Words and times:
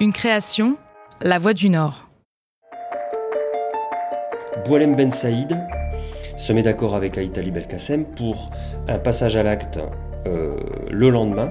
Une 0.00 0.12
création, 0.12 0.76
La 1.20 1.38
Voix 1.38 1.54
du 1.54 1.70
Nord. 1.70 2.08
Boualem 4.64 4.94
Ben 4.94 5.10
Saïd 5.10 5.58
se 6.36 6.52
met 6.52 6.62
d'accord 6.62 6.94
avec 6.94 7.18
Aïtali 7.18 7.50
Belkacem 7.50 8.04
pour 8.04 8.50
un 8.86 9.00
passage 9.00 9.34
à 9.34 9.42
l'acte 9.42 9.80
euh, 10.28 10.54
le 10.88 11.10
lendemain 11.10 11.50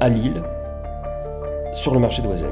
à 0.00 0.08
Lille 0.08 0.42
sur 1.74 1.94
le 1.94 2.00
marché 2.00 2.22
d'Oisem. 2.22 2.50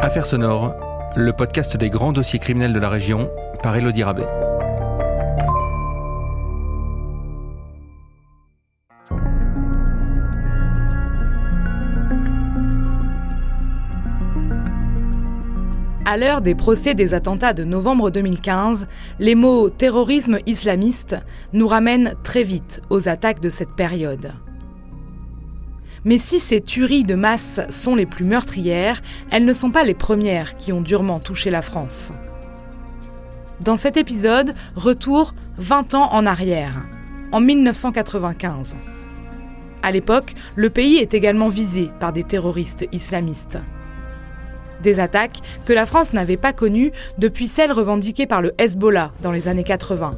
Affaires 0.00 0.26
sonores, 0.26 0.74
le 1.14 1.32
podcast 1.32 1.76
des 1.76 1.88
grands 1.88 2.12
dossiers 2.12 2.40
criminels 2.40 2.72
de 2.72 2.80
la 2.80 2.88
région 2.88 3.30
par 3.62 3.76
Elodie 3.76 4.02
Rabet. 4.02 4.26
À 16.08 16.16
l'heure 16.16 16.40
des 16.40 16.54
procès 16.54 16.94
des 16.94 17.14
attentats 17.14 17.52
de 17.52 17.64
novembre 17.64 18.12
2015, 18.12 18.86
les 19.18 19.34
mots 19.34 19.70
terrorisme 19.70 20.38
islamiste 20.46 21.16
nous 21.52 21.66
ramènent 21.66 22.14
très 22.22 22.44
vite 22.44 22.80
aux 22.90 23.08
attaques 23.08 23.40
de 23.40 23.50
cette 23.50 23.74
période. 23.74 24.32
Mais 26.04 26.18
si 26.18 26.38
ces 26.38 26.60
tueries 26.60 27.02
de 27.02 27.16
masse 27.16 27.58
sont 27.70 27.96
les 27.96 28.06
plus 28.06 28.24
meurtrières, 28.24 29.00
elles 29.32 29.44
ne 29.44 29.52
sont 29.52 29.72
pas 29.72 29.82
les 29.82 29.94
premières 29.94 30.56
qui 30.56 30.72
ont 30.72 30.80
durement 30.80 31.18
touché 31.18 31.50
la 31.50 31.60
France. 31.60 32.12
Dans 33.60 33.74
cet 33.74 33.96
épisode, 33.96 34.54
retour 34.76 35.34
20 35.56 35.94
ans 35.94 36.12
en 36.12 36.24
arrière, 36.24 36.86
en 37.32 37.40
1995. 37.40 38.76
À 39.82 39.90
l'époque, 39.90 40.34
le 40.54 40.70
pays 40.70 40.98
est 40.98 41.14
également 41.14 41.48
visé 41.48 41.90
par 41.98 42.12
des 42.12 42.22
terroristes 42.22 42.86
islamistes. 42.92 43.58
Des 44.86 45.00
attaques 45.00 45.40
que 45.64 45.72
la 45.72 45.84
France 45.84 46.12
n'avait 46.12 46.36
pas 46.36 46.52
connues 46.52 46.92
depuis 47.18 47.48
celles 47.48 47.72
revendiquées 47.72 48.28
par 48.28 48.40
le 48.40 48.54
Hezbollah 48.56 49.10
dans 49.20 49.32
les 49.32 49.48
années 49.48 49.64
80. 49.64 50.12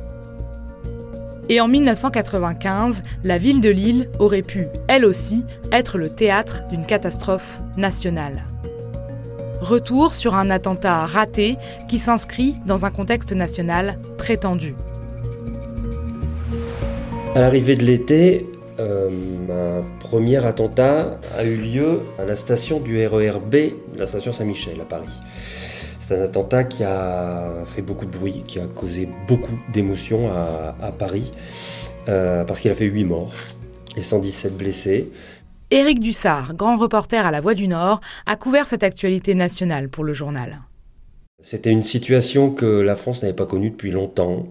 Et 1.49 1.63
en 1.63 1.69
1995, 1.69 3.03
la 3.25 3.39
ville 3.39 3.63
de 3.63 3.71
Lille 3.71 4.11
aurait 4.19 4.43
pu, 4.43 4.67
elle 4.87 5.07
aussi, 5.07 5.47
être 5.73 5.97
le 5.97 6.11
théâtre 6.11 6.65
d'une 6.69 6.85
catastrophe 6.85 7.63
nationale. 7.79 8.43
Retour 9.63 10.13
sur 10.13 10.35
un 10.35 10.51
attentat 10.51 11.07
raté 11.07 11.57
qui 11.89 11.97
s'inscrit 11.97 12.57
dans 12.67 12.85
un 12.85 12.91
contexte 12.91 13.33
national 13.33 13.99
très 14.19 14.37
tendu. 14.37 14.75
À 17.35 17.41
l'arrivée 17.41 17.77
de 17.77 17.85
l'été, 17.85 18.45
euh, 18.79 19.81
un 19.81 19.99
premier 19.99 20.45
attentat 20.45 21.19
a 21.37 21.45
eu 21.45 21.57
lieu 21.57 22.01
à 22.19 22.25
la 22.25 22.37
station 22.37 22.81
du 22.81 23.05
RERB, 23.07 23.55
la 23.97 24.07
station 24.07 24.33
Saint-Michel 24.33 24.81
à 24.81 24.85
Paris. 24.85 25.21
C'est 25.99 26.17
un 26.17 26.23
attentat 26.23 26.65
qui 26.65 26.85
a 26.85 27.65
fait 27.67 27.83
beaucoup 27.83 28.07
de 28.07 28.17
bruit, 28.17 28.45
qui 28.47 28.61
a 28.61 28.67
causé 28.67 29.09
beaucoup 29.27 29.59
d'émotions 29.73 30.31
à, 30.31 30.93
Paris, 30.93 31.33
euh, 32.09 32.45
parce 32.45 32.61
qu'il 32.61 32.71
a 32.71 32.75
fait 32.75 32.87
8 32.87 33.05
morts 33.05 33.35
et 33.97 34.01
117 34.01 34.57
blessés. 34.57 35.11
Éric 35.71 36.01
Dussard, 36.01 36.55
grand 36.55 36.77
reporter 36.77 37.27
à 37.27 37.31
La 37.31 37.43
Voix 37.43 37.55
du 37.55 37.69
Nord, 37.69 38.01
a 38.25 38.37
couvert 38.37 38.67
cette 38.67 38.85
actualité 38.85 39.35
nationale 39.35 39.91
pour 39.91 40.03
le 40.03 40.15
journal. 40.15 40.61
C'était 41.41 41.71
une 41.71 41.83
situation 41.83 42.51
que 42.51 42.67
la 42.67 42.97
France 42.97 43.23
n'avait 43.23 43.35
pas 43.35 43.47
connue 43.47 43.71
depuis 43.71 43.91
longtemps. 43.91 44.47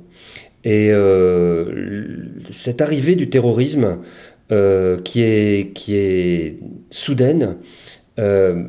Et 0.64 0.90
euh, 0.92 2.18
cette 2.52 2.82
arrivée 2.82 3.16
du 3.16 3.30
terrorisme 3.30 4.00
euh, 4.52 5.00
qui, 5.02 5.22
est, 5.22 5.74
qui 5.74 5.96
est 5.96 6.58
soudaine 6.90 7.58
euh, 8.20 8.64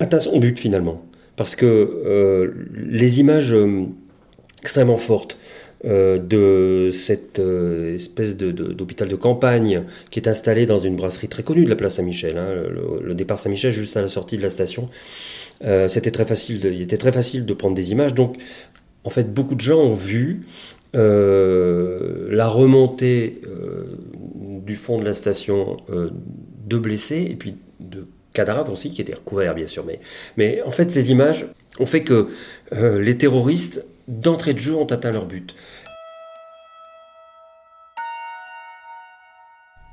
atteint 0.00 0.20
son 0.20 0.38
but 0.38 0.58
finalement. 0.58 1.04
Parce 1.36 1.54
que 1.54 2.50
les 2.74 3.20
images 3.20 3.54
extrêmement 4.62 4.96
fortes 4.96 5.38
de 5.84 6.88
cette 6.90 7.38
espèce 7.38 8.38
d'hôpital 8.38 9.06
de, 9.06 9.16
campagne 9.16 9.84
qui 10.10 10.18
est 10.18 10.28
installé 10.28 10.64
dans 10.64 10.78
une 10.78 10.96
brasserie 10.96 11.28
très 11.28 11.42
connue 11.42 11.66
de 11.66 11.68
la 11.68 11.76
place 11.76 11.96
Saint-Michel, 11.96 12.38
hein, 12.38 12.48
le, 13.02 13.14
départ 13.14 13.38
Saint-Michel 13.38 13.70
juste 13.70 13.98
à 13.98 14.00
la 14.00 14.08
sortie 14.08 14.38
de 14.38 14.42
la 14.42 14.48
station. 14.48 14.88
c'était 15.60 16.10
très 16.10 16.24
facile, 16.24 16.64
il 16.64 16.80
était 16.80 16.96
très 16.96 17.12
facile 17.12 17.44
de 17.44 17.52
prendre 17.52 17.74
des 17.74 17.92
images. 17.92 18.14
Donc, 18.14 18.36
en 19.06 19.10
fait, 19.10 19.32
beaucoup 19.32 19.54
de 19.54 19.60
gens 19.60 19.78
ont 19.78 19.92
vu 19.92 20.46
la 20.94 22.48
remontée 22.48 23.40
euh, 23.46 23.84
du 24.64 24.76
fond 24.76 24.98
de 24.98 25.04
la 25.04 25.14
station 25.14 25.76
euh, 25.90 26.10
de 26.66 26.78
blessés 26.78 27.26
et 27.30 27.36
puis 27.36 27.56
de 27.80 28.06
cadavres 28.32 28.72
aussi 28.72 28.90
qui 28.90 29.00
étaient 29.00 29.14
recouverts 29.14 29.54
bien 29.54 29.66
sûr. 29.66 29.84
Mais, 29.86 30.00
mais 30.36 30.62
en 30.62 30.70
fait 30.70 30.90
ces 30.90 31.10
images 31.10 31.46
ont 31.78 31.86
fait 31.86 32.02
que 32.02 32.28
les 32.72 33.16
terroristes 33.16 33.84
d'entrée 34.08 34.54
de 34.54 34.58
jeu 34.58 34.74
ont 34.74 34.86
atteint 34.86 35.12
leur 35.12 35.26
but. 35.26 35.54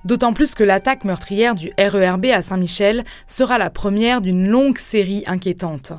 D'autant 0.05 0.33
plus 0.33 0.55
que 0.55 0.63
l'attaque 0.63 1.05
meurtrière 1.05 1.55
du 1.55 1.71
RERB 1.77 2.25
à 2.25 2.41
Saint-Michel 2.41 3.05
sera 3.27 3.57
la 3.57 3.69
première 3.69 4.21
d'une 4.21 4.47
longue 4.47 4.77
série 4.77 5.23
inquiétante. 5.27 5.93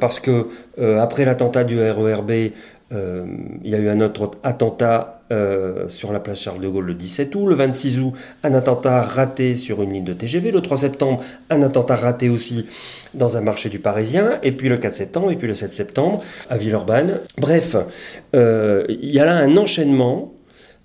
Parce 0.00 0.18
que 0.18 0.48
après 0.78 1.24
l'attentat 1.24 1.64
du 1.64 1.78
RERB, 1.78 2.32
euh, 2.94 3.24
il 3.62 3.70
y 3.70 3.74
a 3.74 3.78
eu 3.78 3.88
un 3.88 4.00
autre 4.00 4.30
attentat 4.42 5.22
euh, 5.32 5.88
sur 5.88 6.12
la 6.12 6.20
place 6.20 6.40
Charles 6.40 6.60
de 6.60 6.68
Gaulle 6.68 6.86
le 6.86 6.94
17 6.94 7.34
août. 7.34 7.46
Le 7.46 7.54
26 7.54 7.98
août, 7.98 8.12
un 8.42 8.54
attentat 8.54 9.02
raté 9.02 9.56
sur 9.56 9.82
une 9.82 9.92
ligne 9.92 10.04
de 10.04 10.12
TGV. 10.12 10.52
Le 10.52 10.60
3 10.60 10.78
septembre, 10.78 11.22
un 11.50 11.62
attentat 11.62 11.96
raté 11.96 12.28
aussi 12.28 12.66
dans 13.14 13.36
un 13.36 13.40
marché 13.40 13.68
du 13.68 13.78
Parisien. 13.78 14.38
Et 14.42 14.52
puis 14.52 14.68
le 14.68 14.76
4 14.76 14.94
septembre, 14.94 15.30
et 15.30 15.36
puis 15.36 15.48
le 15.48 15.54
7 15.54 15.72
septembre 15.72 16.22
à 16.50 16.56
Villeurbanne. 16.56 17.20
Bref, 17.38 17.76
euh, 18.34 18.84
il 18.88 19.10
y 19.10 19.18
a 19.18 19.24
là 19.24 19.36
un 19.36 19.56
enchaînement 19.56 20.32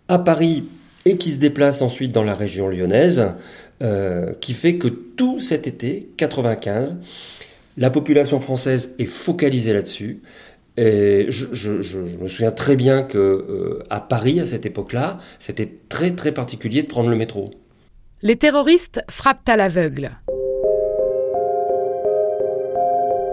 à 0.08 0.20
Paris 0.20 0.64
et 1.06 1.18
qui 1.18 1.32
se 1.32 1.40
déplace 1.40 1.82
ensuite 1.82 2.12
dans 2.12 2.24
la 2.24 2.36
région 2.36 2.68
lyonnaise, 2.68 3.32
qui 4.42 4.54
fait 4.54 4.76
que 4.76 4.90
tout 4.90 5.40
cet 5.40 5.66
été 5.66 6.10
95, 6.18 6.98
la 7.78 7.90
population 7.90 8.42
française 8.42 8.92
est 9.00 9.06
focalisée 9.06 9.72
là-dessus. 9.72 10.22
Et 10.82 11.26
je, 11.28 12.00
me 12.00 12.30
souviens 12.30 12.52
très 12.52 12.78
bien 12.78 13.04
que 13.04 13.18
euh, 13.18 13.84
à 13.90 14.00
Paris, 14.00 14.40
à 14.40 14.46
cette 14.46 14.66
époque-là, 14.66 15.20
c'était 15.38 15.70
très 15.90 16.12
très 16.12 16.32
particulier 16.32 16.84
de 16.84 16.88
prendre 16.88 17.10
le 17.10 17.18
métro. 17.18 17.50
Les 18.22 18.38
terroristes 18.38 19.02
frappent 19.10 19.50
à 19.50 19.58
l'aveugle. 19.58 20.12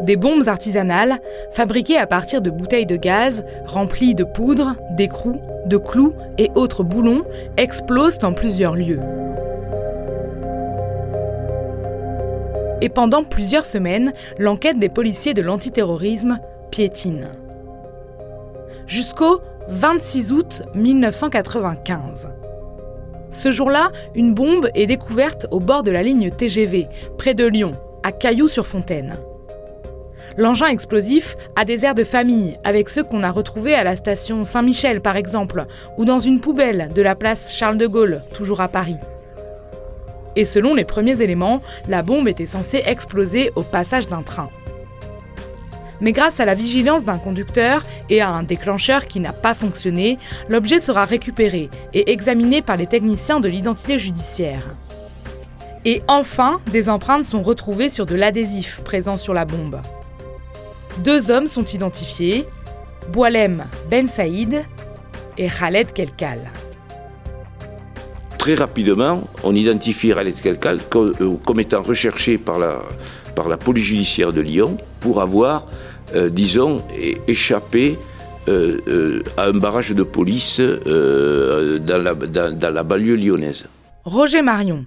Des 0.02 0.16
bombes 0.16 0.48
artisanales, 0.48 1.20
fabriquées 1.52 1.98
à 1.98 2.08
partir 2.08 2.42
de 2.42 2.50
bouteilles 2.50 2.84
de 2.84 2.96
gaz, 2.96 3.44
remplies 3.66 4.16
de 4.16 4.24
poudre, 4.24 4.74
d'écrous, 4.96 5.40
de 5.66 5.76
clous 5.76 6.14
et 6.38 6.50
autres 6.56 6.82
boulons, 6.82 7.24
explosent 7.56 8.18
en 8.24 8.32
plusieurs 8.32 8.74
lieux. 8.74 9.00
Et 12.80 12.88
pendant 12.88 13.22
plusieurs 13.22 13.66
semaines, 13.66 14.12
l'enquête 14.36 14.80
des 14.80 14.88
policiers 14.88 15.32
de 15.32 15.42
l'antiterrorisme 15.42 16.40
Jusqu'au 18.86 19.40
26 19.68 20.32
août 20.32 20.62
1995. 20.74 22.28
Ce 23.30 23.50
jour-là, 23.50 23.90
une 24.14 24.34
bombe 24.34 24.68
est 24.74 24.86
découverte 24.86 25.46
au 25.50 25.58
bord 25.58 25.82
de 25.82 25.90
la 25.90 26.02
ligne 26.02 26.30
TGV, 26.30 26.86
près 27.16 27.32
de 27.32 27.46
Lyon, 27.46 27.72
à 28.02 28.12
Cailloux-sur-Fontaine. 28.12 29.16
L'engin 30.36 30.66
explosif 30.66 31.36
a 31.56 31.64
des 31.64 31.86
airs 31.86 31.94
de 31.94 32.04
famille, 32.04 32.58
avec 32.62 32.90
ceux 32.90 33.02
qu'on 33.02 33.22
a 33.22 33.30
retrouvés 33.30 33.74
à 33.74 33.82
la 33.82 33.96
station 33.96 34.44
Saint-Michel 34.44 35.00
par 35.00 35.16
exemple, 35.16 35.64
ou 35.96 36.04
dans 36.04 36.18
une 36.18 36.40
poubelle 36.40 36.90
de 36.94 37.00
la 37.00 37.14
place 37.14 37.54
Charles 37.56 37.78
de 37.78 37.86
Gaulle, 37.86 38.22
toujours 38.34 38.60
à 38.60 38.68
Paris. 38.68 38.98
Et 40.36 40.44
selon 40.44 40.74
les 40.74 40.84
premiers 40.84 41.22
éléments, 41.22 41.62
la 41.88 42.02
bombe 42.02 42.28
était 42.28 42.44
censée 42.44 42.82
exploser 42.84 43.50
au 43.56 43.62
passage 43.62 44.08
d'un 44.08 44.22
train 44.22 44.50
mais 46.00 46.12
grâce 46.12 46.40
à 46.40 46.44
la 46.44 46.54
vigilance 46.54 47.04
d'un 47.04 47.18
conducteur 47.18 47.82
et 48.10 48.20
à 48.20 48.28
un 48.30 48.42
déclencheur 48.42 49.06
qui 49.06 49.20
n'a 49.20 49.32
pas 49.32 49.54
fonctionné, 49.54 50.18
l'objet 50.48 50.80
sera 50.80 51.04
récupéré 51.04 51.70
et 51.94 52.12
examiné 52.12 52.62
par 52.62 52.76
les 52.76 52.86
techniciens 52.86 53.40
de 53.40 53.48
l'identité 53.48 53.98
judiciaire. 53.98 54.62
Et 55.84 56.02
enfin, 56.08 56.60
des 56.72 56.88
empreintes 56.88 57.26
sont 57.26 57.42
retrouvées 57.42 57.90
sur 57.90 58.06
de 58.06 58.16
l'adhésif 58.16 58.80
présent 58.82 59.16
sur 59.16 59.34
la 59.34 59.44
bombe. 59.44 59.80
Deux 61.04 61.30
hommes 61.30 61.46
sont 61.46 61.64
identifiés, 61.64 62.46
Boalem 63.12 63.64
Ben 63.88 64.08
Saïd 64.08 64.64
et 65.38 65.48
Khaled 65.48 65.92
Kelkal. 65.92 66.40
Très 68.36 68.54
rapidement, 68.54 69.22
on 69.44 69.54
identifie 69.54 70.12
Khaled 70.12 70.40
Kelkal 70.40 70.80
comme, 70.88 71.12
euh, 71.20 71.60
étant 71.60 71.82
recherché 71.82 72.38
par 72.38 72.58
la 72.58 73.56
police 73.56 73.84
judiciaire 73.84 74.32
de 74.32 74.40
Lyon 74.40 74.78
pour 75.00 75.20
avoir 75.20 75.66
euh, 76.14 76.30
disons, 76.30 76.76
échappé 77.26 77.98
euh, 78.48 78.78
euh, 78.86 79.22
à 79.36 79.46
un 79.46 79.52
barrage 79.52 79.90
de 79.90 80.02
police 80.02 80.60
dans 80.60 81.98
la, 81.98 82.14
dans, 82.14 82.74
la 82.74 82.82
banlieue 82.82 83.16
lyonnaise. 83.16 83.66
Roger 84.04 84.42
Marion, 84.42 84.84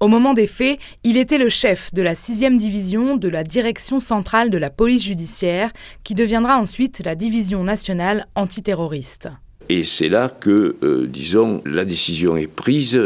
Au 0.00 0.08
moment 0.08 0.32
des 0.32 0.46
faits, 0.46 0.78
il 1.04 1.16
était 1.16 1.38
le 1.38 1.48
chef 1.48 1.92
de 1.92 2.02
la 2.02 2.14
6e 2.14 2.56
division 2.56 3.16
de 3.16 3.28
la 3.28 3.44
Direction 3.44 4.00
centrale 4.00 4.48
de 4.48 4.58
la 4.58 4.70
police 4.70 5.04
judiciaire, 5.04 5.70
qui 6.02 6.14
deviendra 6.14 6.58
ensuite 6.58 7.02
la 7.04 7.14
Division 7.14 7.62
nationale 7.64 8.26
antiterroriste. 8.34 9.28
Et 9.68 9.84
c'est 9.84 10.08
là 10.08 10.30
que, 10.30 10.76
disons, 11.10 11.60
la 11.66 11.84
décision 11.84 12.38
est 12.38 12.46
prise, 12.46 12.98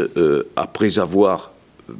après 0.55 0.97
avoir 0.97 1.52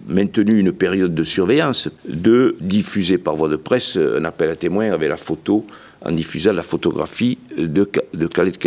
maintenu 0.07 0.59
une 0.59 0.71
période 0.71 1.13
de 1.13 1.24
surveillance, 1.24 1.89
de 2.07 2.56
diffuser 2.59 3.18
par 3.18 3.35
voie 3.35 3.50
de 3.50 3.56
presse 3.56 3.97
un 3.97 4.24
appel 4.25 4.50
à 4.50 4.56
témoins 4.56 4.91
avec 4.91 5.09
la 5.09 5.18
photo, 5.18 5.65
en 6.01 6.12
diffusant 6.12 6.53
la 6.53 6.63
photographie 6.63 7.38
de, 7.57 7.89
de 8.13 8.27
Khaled 8.27 8.57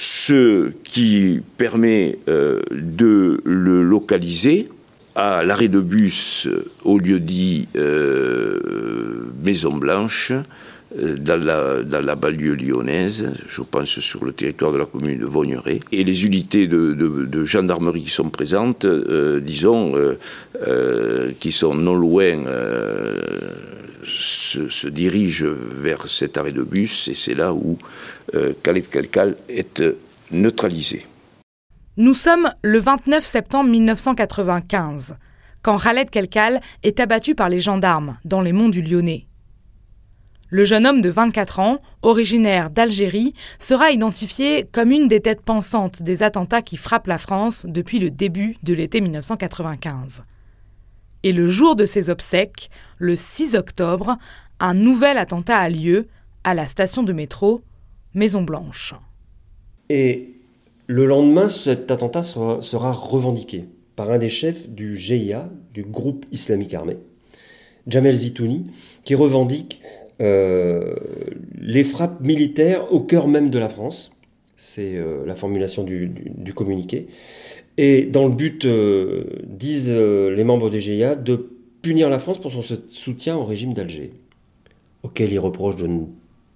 ce 0.00 0.70
qui 0.84 1.40
permet 1.56 2.18
euh, 2.28 2.60
de 2.70 3.40
le 3.44 3.82
localiser 3.82 4.68
à 5.16 5.42
l'arrêt 5.42 5.66
de 5.66 5.80
bus 5.80 6.46
au 6.84 6.98
lieu 6.98 7.18
dit 7.18 7.66
euh, 7.76 8.60
Maison 9.42 9.72
Blanche, 9.72 10.30
euh, 10.30 10.42
dans 10.96 11.36
la, 11.44 11.82
dans 11.82 12.16
banlieue 12.16 12.54
lyonnaise, 12.54 13.32
je 13.46 13.62
pense 13.62 14.00
sur 14.00 14.24
le 14.24 14.32
territoire 14.32 14.72
de 14.72 14.78
la 14.78 14.86
commune 14.86 15.18
de 15.18 15.26
Vaugneray. 15.26 15.80
Et 15.92 16.02
les 16.02 16.24
unités 16.24 16.66
de, 16.66 17.44
gendarmerie 17.44 18.04
qui 18.04 18.10
sont 18.10 18.30
présentes, 18.30 18.86
disons, 18.86 19.94
qui 21.40 21.52
sont 21.52 21.74
non 21.74 21.94
loin, 21.94 22.38
se, 24.04 24.68
se, 24.68 24.88
dirigent 24.88 25.46
vers 25.48 26.08
cet 26.08 26.36
arrêt 26.36 26.52
de 26.52 26.62
bus, 26.62 27.08
et 27.08 27.14
c'est 27.14 27.34
là 27.34 27.52
où 27.52 27.78
euh, 28.34 28.52
Khaled 28.62 28.88
Kalkal 28.88 29.36
est 29.48 29.80
euh, 29.80 29.98
neutralisé. 30.30 31.06
Nous 31.96 32.14
sommes 32.14 32.52
le 32.62 32.78
29 32.78 33.24
septembre 33.24 33.70
1995, 33.70 35.16
quand 35.62 35.78
Khaled 35.78 36.10
Kelkal 36.10 36.60
est 36.82 37.00
abattu 37.00 37.34
par 37.34 37.48
les 37.48 37.60
gendarmes 37.60 38.18
dans 38.24 38.40
les 38.40 38.52
monts 38.52 38.68
du 38.68 38.82
Lyonnais. 38.82 39.27
Le 40.50 40.64
jeune 40.64 40.86
homme 40.86 41.02
de 41.02 41.10
24 41.10 41.60
ans, 41.60 41.78
originaire 42.00 42.70
d'Algérie, 42.70 43.34
sera 43.58 43.90
identifié 43.90 44.64
comme 44.64 44.90
une 44.90 45.06
des 45.06 45.20
têtes 45.20 45.42
pensantes 45.42 46.02
des 46.02 46.22
attentats 46.22 46.62
qui 46.62 46.76
frappent 46.76 47.06
la 47.06 47.18
France 47.18 47.66
depuis 47.68 47.98
le 47.98 48.10
début 48.10 48.56
de 48.62 48.72
l'été 48.72 49.02
1995. 49.02 50.22
Et 51.22 51.32
le 51.32 51.48
jour 51.48 51.76
de 51.76 51.84
ses 51.84 52.08
obsèques, 52.08 52.70
le 52.96 53.14
6 53.14 53.56
octobre, 53.56 54.16
un 54.60 54.72
nouvel 54.72 55.18
attentat 55.18 55.58
a 55.58 55.68
lieu 55.68 56.06
à 56.44 56.54
la 56.54 56.66
station 56.66 57.02
de 57.02 57.12
métro 57.12 57.62
Maison 58.14 58.42
Blanche. 58.42 58.94
Et 59.90 60.34
le 60.86 61.04
lendemain, 61.04 61.48
cet 61.48 61.90
attentat 61.90 62.22
sera, 62.22 62.92
revendiqué 62.92 63.66
par 63.96 64.10
un 64.10 64.18
des 64.18 64.30
chefs 64.30 64.66
du 64.68 64.96
GIA, 64.96 65.50
du 65.74 65.82
groupe 65.82 66.24
islamique 66.32 66.72
armé, 66.72 66.96
Jamel 67.86 68.14
Zitouni, 68.14 68.64
qui 69.04 69.14
revendique 69.14 69.82
les 70.20 71.84
frappes 71.84 72.20
militaires 72.20 72.92
au 72.92 73.00
cœur 73.00 73.28
même 73.28 73.50
de 73.50 73.58
la 73.58 73.68
France. 73.68 74.12
C'est 74.56 74.96
euh, 74.96 75.24
la 75.24 75.36
formulation 75.36 75.84
du, 75.84 76.52
communiqué. 76.54 77.06
Et 77.76 78.06
dans 78.06 78.26
le 78.26 78.34
but, 78.34 78.64
euh, 78.64 79.24
disent 79.44 79.90
les 79.90 80.44
membres 80.44 80.68
du 80.68 80.80
GIA, 80.80 81.14
de 81.14 81.48
punir 81.82 82.10
la 82.10 82.18
France 82.18 82.40
pour 82.40 82.50
son 82.50 82.62
soutien 82.88 83.36
au 83.36 83.44
régime 83.44 83.72
d'Alger, 83.72 84.12
auquel 85.02 85.32
il 85.32 85.38
reproche 85.38 85.76
de 85.76 85.86
ne 85.86 86.00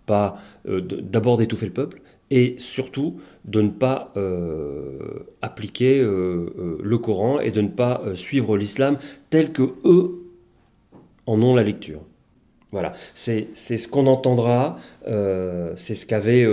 pas 0.07 0.37
euh, 0.69 0.81
d'abord 0.81 1.37
d'étouffer 1.37 1.67
le 1.67 1.73
peuple 1.73 2.03
et 2.31 2.55
surtout 2.59 3.17
de 3.45 3.61
ne 3.61 3.69
pas 3.69 4.13
euh, 4.17 5.27
appliquer 5.43 6.01
euh, 6.01 6.79
le 6.83 6.99
Coran 6.99 7.41
et 7.41 7.51
de 7.51 7.61
ne 7.61 7.69
pas 7.69 8.03
suivre 8.15 8.57
l'islam 8.57 8.99
tel 9.31 9.53
que 9.53 9.75
eux 9.85 10.23
en 11.27 11.41
ont 11.43 11.55
la 11.55 11.63
lecture. 11.63 12.01
Voilà, 12.73 12.95
c'est 13.15 13.55
ce 13.55 13.87
qu'on 13.87 14.07
entendra, 14.07 14.79
c'est 15.05 15.95
ce 15.95 16.07
qu'avait 16.07 16.47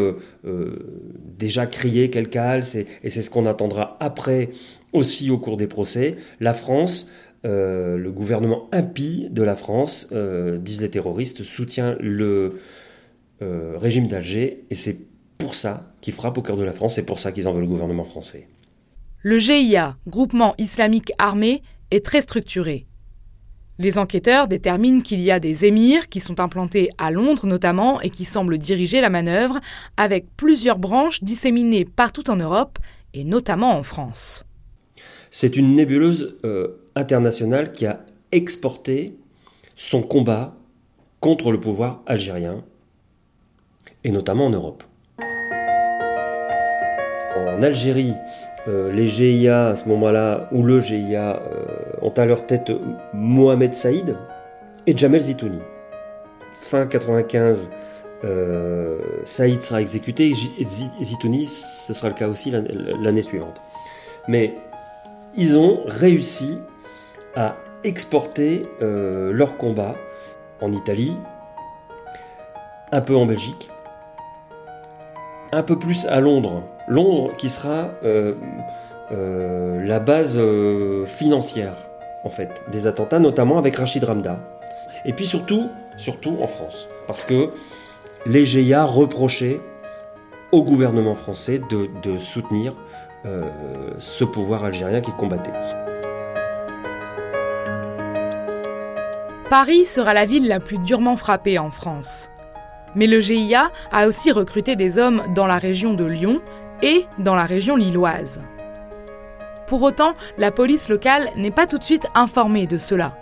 déjà 1.37 1.65
crié 1.65 2.09
Kelkal, 2.09 2.63
et 3.03 3.09
c'est 3.09 3.21
ce 3.21 3.29
qu'on 3.29 3.45
attendra 3.45 3.95
après 4.01 4.49
aussi 4.91 5.31
au 5.31 5.37
cours 5.37 5.55
des 5.55 5.67
procès. 5.67 6.17
La 6.41 6.53
France, 6.53 7.07
le 7.45 8.09
gouvernement 8.09 8.67
impie 8.73 9.29
de 9.31 9.43
la 9.43 9.55
France, 9.55 10.09
disent 10.11 10.81
les 10.81 10.89
terroristes, 10.89 11.43
soutient 11.43 11.95
le, 12.01 12.59
euh, 13.41 13.77
régime 13.77 14.07
d'Alger, 14.07 14.65
et 14.69 14.75
c'est 14.75 14.97
pour 15.37 15.55
ça 15.55 15.93
qu'ils 16.01 16.13
frappent 16.13 16.37
au 16.37 16.41
cœur 16.41 16.57
de 16.57 16.63
la 16.63 16.73
France, 16.73 16.95
c'est 16.95 17.03
pour 17.03 17.19
ça 17.19 17.31
qu'ils 17.31 17.47
en 17.47 17.53
veulent 17.53 17.61
le 17.61 17.67
gouvernement 17.67 18.03
français. 18.03 18.49
Le 19.21 19.37
GIA, 19.37 19.95
groupement 20.07 20.55
islamique 20.57 21.13
armé, 21.17 21.61
est 21.89 22.03
très 22.03 22.19
structuré. 22.19 22.85
Les 23.81 23.97
enquêteurs 23.97 24.49
déterminent 24.49 25.01
qu'il 25.01 25.21
y 25.21 25.31
a 25.31 25.39
des 25.39 25.63
émirs 25.63 26.09
qui 26.09 26.19
sont 26.19 26.41
implantés 26.41 26.89
à 26.97 27.11
Londres 27.11 27.47
notamment 27.47 28.01
et 28.01 28.09
qui 28.09 28.25
semblent 28.25 28.57
diriger 28.57 28.99
la 28.99 29.09
manœuvre, 29.09 29.57
avec 29.95 30.25
plusieurs 30.35 30.77
branches 30.77 31.23
disséminées 31.23 31.85
partout 31.85 32.29
en 32.29 32.35
Europe 32.35 32.77
et 33.13 33.23
notamment 33.23 33.71
en 33.71 33.83
France. 33.83 34.43
C'est 35.31 35.55
une 35.55 35.75
nébuleuse 35.75 36.37
euh, 36.43 36.89
internationale 36.93 37.71
qui 37.71 37.85
a 37.85 38.05
exporté 38.33 39.15
son 39.75 40.01
combat 40.01 40.57
contre 41.21 41.49
le 41.49 41.59
pouvoir 41.61 42.01
algérien 42.05 42.65
et 44.03 44.11
notamment 44.11 44.47
en 44.47 44.49
Europe. 44.49 44.83
En 47.37 47.63
Algérie, 47.63 48.13
euh, 48.69 48.91
les 48.91 49.07
GIA 49.07 49.69
à 49.69 49.75
ce 49.75 49.89
moment-là, 49.89 50.47
ou 50.51 50.61
le 50.63 50.79
GIA, 50.79 51.41
euh, 51.41 51.65
ont 52.03 52.11
à 52.11 52.25
leur 52.25 52.45
tête 52.45 52.71
Mohamed 53.13 53.73
Saïd 53.73 54.15
et 54.85 54.95
Jamel 54.95 55.21
Zitouni. 55.21 55.59
Fin 56.53 56.85
95, 56.85 57.71
euh, 58.25 58.99
Saïd 59.23 59.63
sera 59.63 59.81
exécuté 59.81 60.31
et 60.59 61.03
Zitouni, 61.03 61.47
ce 61.47 61.93
sera 61.95 62.09
le 62.09 62.13
cas 62.13 62.27
aussi 62.27 62.53
l'année 63.01 63.23
suivante. 63.23 63.59
Mais 64.27 64.53
ils 65.35 65.57
ont 65.57 65.79
réussi 65.87 66.59
à 67.35 67.55
exporter 67.83 68.63
leur 68.81 69.57
combat 69.57 69.95
en 70.61 70.71
Italie, 70.73 71.15
un 72.91 73.01
peu 73.01 73.15
en 73.15 73.25
Belgique, 73.25 73.71
un 75.51 75.63
peu 75.63 75.77
plus 75.77 76.05
à 76.05 76.19
Londres. 76.19 76.63
Londres 76.87 77.35
qui 77.37 77.49
sera 77.49 77.91
euh, 78.03 78.33
euh, 79.11 79.83
la 79.85 79.99
base 79.99 80.37
euh, 80.37 81.05
financière 81.05 81.75
en 82.23 82.29
fait 82.29 82.61
des 82.71 82.87
attentats, 82.87 83.19
notamment 83.19 83.57
avec 83.57 83.75
Rachid 83.75 84.03
Ramda. 84.03 84.39
Et 85.05 85.13
puis 85.13 85.25
surtout, 85.25 85.69
surtout 85.97 86.37
en 86.41 86.47
France, 86.47 86.87
parce 87.07 87.23
que 87.23 87.51
les 88.25 88.43
GIA 88.43 88.83
reprochaient 88.83 89.61
au 90.51 90.63
gouvernement 90.63 91.15
français 91.15 91.61
de, 91.69 92.17
soutenir 92.17 92.73
ce 93.99 94.23
pouvoir 94.25 94.65
algérien 94.65 94.99
qui 94.99 95.11
combattait. 95.11 95.53
Paris 99.49 99.85
sera 99.85 100.13
la 100.13 100.25
ville 100.25 100.47
la 100.47 100.59
plus 100.59 100.79
durement 100.79 101.15
frappée 101.15 101.57
en 101.57 101.71
France. 101.71 102.29
Mais 102.95 103.07
le 103.07 103.19
GIA 103.19 103.71
a 103.91 104.07
aussi 104.07 104.31
recruté 104.31 104.75
des 104.75 104.97
hommes 104.97 105.23
dans 105.35 105.47
la 105.47 105.57
région 105.57 105.93
de 105.93 106.05
Lyon 106.05 106.41
et 106.81 107.05
dans 107.17 107.35
la 107.35 107.45
région 107.45 107.75
lilloise. 107.75 108.41
Pour 109.67 109.83
autant, 109.83 110.13
la 110.37 110.51
police 110.51 110.89
locale 110.89 111.29
n'est 111.35 111.51
pas 111.51 111.67
tout 111.67 111.77
de 111.77 111.83
suite 111.83 112.07
informée 112.15 112.65
de 112.65 112.77
cela. 112.77 113.15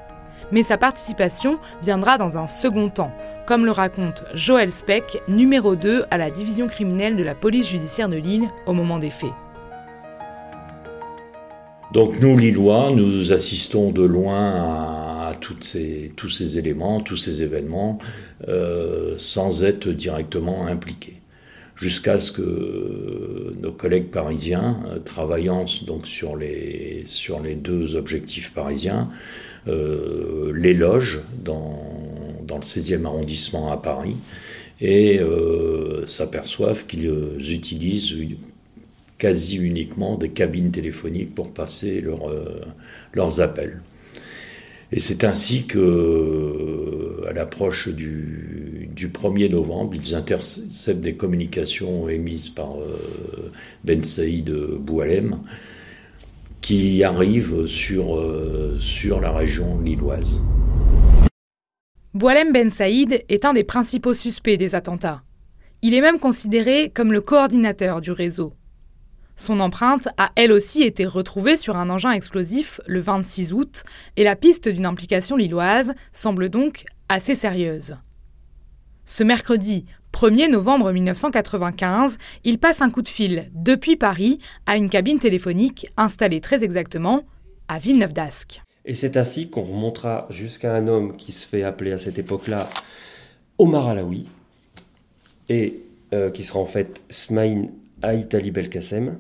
Mais 0.51 0.63
sa 0.63 0.77
participation 0.77 1.59
viendra 1.81 2.17
dans 2.17 2.37
un 2.37 2.47
second 2.47 2.89
temps, 2.89 3.11
comme 3.45 3.65
le 3.65 3.71
raconte 3.71 4.23
Joël 4.33 4.71
Speck, 4.71 5.21
numéro 5.27 5.75
2 5.75 6.05
à 6.09 6.17
la 6.17 6.31
division 6.31 6.67
criminelle 6.67 7.17
de 7.17 7.23
la 7.23 7.35
police 7.35 7.67
judiciaire 7.67 8.07
de 8.07 8.17
Lille 8.17 8.47
au 8.65 8.73
moment 8.73 8.99
des 8.99 9.09
faits. 9.09 9.33
Donc 11.93 12.19
nous, 12.19 12.37
Lillois, 12.37 12.91
nous 12.93 13.31
assistons 13.31 13.91
de 13.91 14.03
loin 14.03 14.51
à, 15.29 15.35
tous 15.39 16.29
ces 16.29 16.57
éléments, 16.57 16.99
tous 16.99 17.15
ces 17.15 17.43
événements, 17.43 17.97
euh, 18.47 19.15
sans 19.17 19.63
être 19.63 19.89
directement 19.89 20.67
impliqués. 20.67 21.21
Jusqu'à 21.75 22.19
ce 22.19 22.31
que 22.31 23.53
nos 23.61 23.71
collègues 23.71 24.09
parisiens, 24.09 24.81
euh, 24.87 24.99
travaillant 24.99 25.65
donc 25.85 26.07
sur 26.07 26.35
les, 26.35 27.03
sur 27.05 27.39
les 27.39 27.55
deux 27.55 27.95
objectifs 27.95 28.51
parisiens, 28.51 29.09
euh, 29.67 30.51
les 30.55 30.73
logent 30.73 31.21
dans, 31.43 31.83
dans, 32.45 32.55
le 32.57 32.63
16e 32.63 33.05
arrondissement 33.05 33.71
à 33.71 33.77
Paris 33.77 34.15
et 34.81 35.19
s'aperçoivent 36.05 36.85
qu'ils 36.85 37.51
utilisent 37.51 38.13
quasi 39.17 39.57
uniquement 39.57 40.15
des 40.17 40.29
cabines 40.29 40.71
téléphoniques 40.71 41.33
pour 41.33 41.53
passer 41.53 42.03
euh, 42.05 42.61
leurs 43.13 43.39
appels. 43.39 43.81
Et 44.91 44.99
c'est 44.99 45.23
ainsi 45.23 45.65
que, 45.65 47.25
à 47.27 47.33
l'approche 47.33 47.89
du, 47.89 48.89
1er 48.95 49.51
novembre, 49.51 49.95
ils 49.95 50.15
interceptent 50.15 51.01
des 51.01 51.15
communications 51.15 52.07
émises 52.07 52.49
par 52.49 52.79
euh, 52.79 53.51
Ben 53.83 54.03
Saïd 54.03 54.49
Boualem, 54.49 55.39
qui 56.61 57.03
arrivent 57.03 57.67
sur, 57.67 58.25
sur 58.79 59.21
la 59.21 59.31
région 59.31 59.79
lilloise. 59.81 60.41
Boualem 62.13 62.51
Ben 62.51 62.71
Saïd 62.71 63.23
est 63.29 63.45
un 63.45 63.53
des 63.53 63.63
principaux 63.63 64.13
suspects 64.15 64.57
des 64.57 64.73
attentats. 64.73 65.21
Il 65.83 65.93
est 65.93 66.01
même 66.01 66.19
considéré 66.19 66.89
comme 66.89 67.11
le 67.11 67.21
coordinateur 67.21 68.01
du 68.01 68.11
réseau. 68.11 68.53
Son 69.37 69.59
empreinte 69.59 70.09
a 70.17 70.31
elle 70.35 70.51
aussi 70.51 70.83
été 70.83 71.05
retrouvée 71.05 71.57
sur 71.57 71.77
un 71.77 71.89
engin 71.91 72.11
explosif 72.11 72.81
le 72.87 72.99
26 72.99 73.53
août 73.53 73.83
et 74.17 74.23
la 74.23 74.35
piste 74.35 74.67
d'une 74.67 74.87
implication 74.87 75.37
lilloise 75.37 75.93
semble 76.11 76.49
donc 76.49 76.85
assez 77.07 77.35
sérieuse. 77.35 77.97
Ce 79.05 79.23
mercredi 79.23 79.85
1er 80.11 80.49
novembre 80.49 80.91
1995, 80.91 82.17
il 82.43 82.57
passe 82.57 82.81
un 82.81 82.89
coup 82.89 83.03
de 83.03 83.07
fil 83.07 83.49
depuis 83.53 83.95
Paris 83.95 84.39
à 84.65 84.75
une 84.75 84.89
cabine 84.89 85.19
téléphonique 85.19 85.87
installée 85.95 86.41
très 86.41 86.63
exactement 86.63 87.23
à 87.67 87.77
Villeneuve 87.77 88.13
d'Ascq. 88.13 88.61
Et 88.85 88.95
c'est 88.95 89.17
ainsi 89.17 89.49
qu'on 89.49 89.61
remontera 89.61 90.25
jusqu'à 90.31 90.73
un 90.73 90.87
homme 90.87 91.15
qui 91.15 91.31
se 91.31 91.45
fait 91.45 91.61
appeler 91.61 91.91
à 91.91 91.99
cette 91.99 92.17
époque-là 92.17 92.67
Omar 93.59 93.89
Alaoui, 93.89 94.25
et 95.49 95.83
euh, 96.13 96.31
qui 96.31 96.43
sera 96.43 96.59
en 96.59 96.65
fait 96.65 97.01
Smaïn 97.09 97.69
Aïtali 98.01 98.51
Belkacem, 98.51 99.17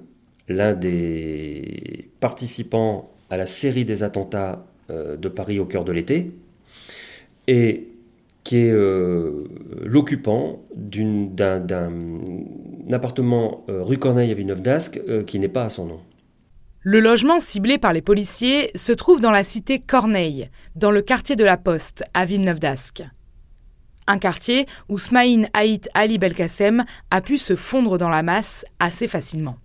l'un 0.47 0.73
des 0.73 2.09
participants 2.19 3.11
à 3.29 3.37
la 3.37 3.45
série 3.45 3.85
des 3.85 4.03
attentats 4.03 4.65
euh, 4.89 5.17
de 5.17 5.27
Paris 5.27 5.59
au 5.59 5.65
cœur 5.65 5.83
de 5.83 5.91
l'été, 5.91 6.31
et 7.47 7.89
qui 8.43 8.57
est 8.57 8.71
euh, 8.71 9.43
l'occupant 9.83 10.63
d'un 10.75 11.89
appartement 12.91 13.65
rue 13.67 13.97
Corneille 13.97 14.31
à 14.31 14.33
Villeneuve 14.33 14.61
d'Ascq 14.61 15.01
qui 15.25 15.39
n'est 15.39 15.49
pas 15.49 15.65
à 15.65 15.69
son 15.69 15.85
nom. 15.85 15.99
Le 16.81 17.01
logement 17.01 17.41
ciblé 17.41 17.77
par 17.77 17.91
les 17.91 18.01
policiers 18.01 18.71
se 18.73 18.93
trouve 18.93 19.19
dans 19.19 19.31
la 19.31 19.43
cité 19.43 19.79
Corneille, 19.79 20.49
dans 20.77 20.91
le 20.91 21.01
quartier 21.01 21.35
de 21.35 21.43
la 21.43 21.57
Poste, 21.57 22.05
à 22.13 22.23
Villeneuve 22.23 22.59
d'Ascq 22.59 23.03
un 24.07 24.17
quartier 24.17 24.65
où 24.89 24.97
Smaïn 24.97 25.47
Haït 25.53 25.89
Ali 25.93 26.17
Belkacem 26.17 26.85
a 27.11 27.21
pu 27.21 27.37
se 27.37 27.55
fondre 27.55 27.97
dans 27.97 28.09
la 28.09 28.23
masse 28.23 28.65
assez 28.79 29.07
facilement. 29.07 29.57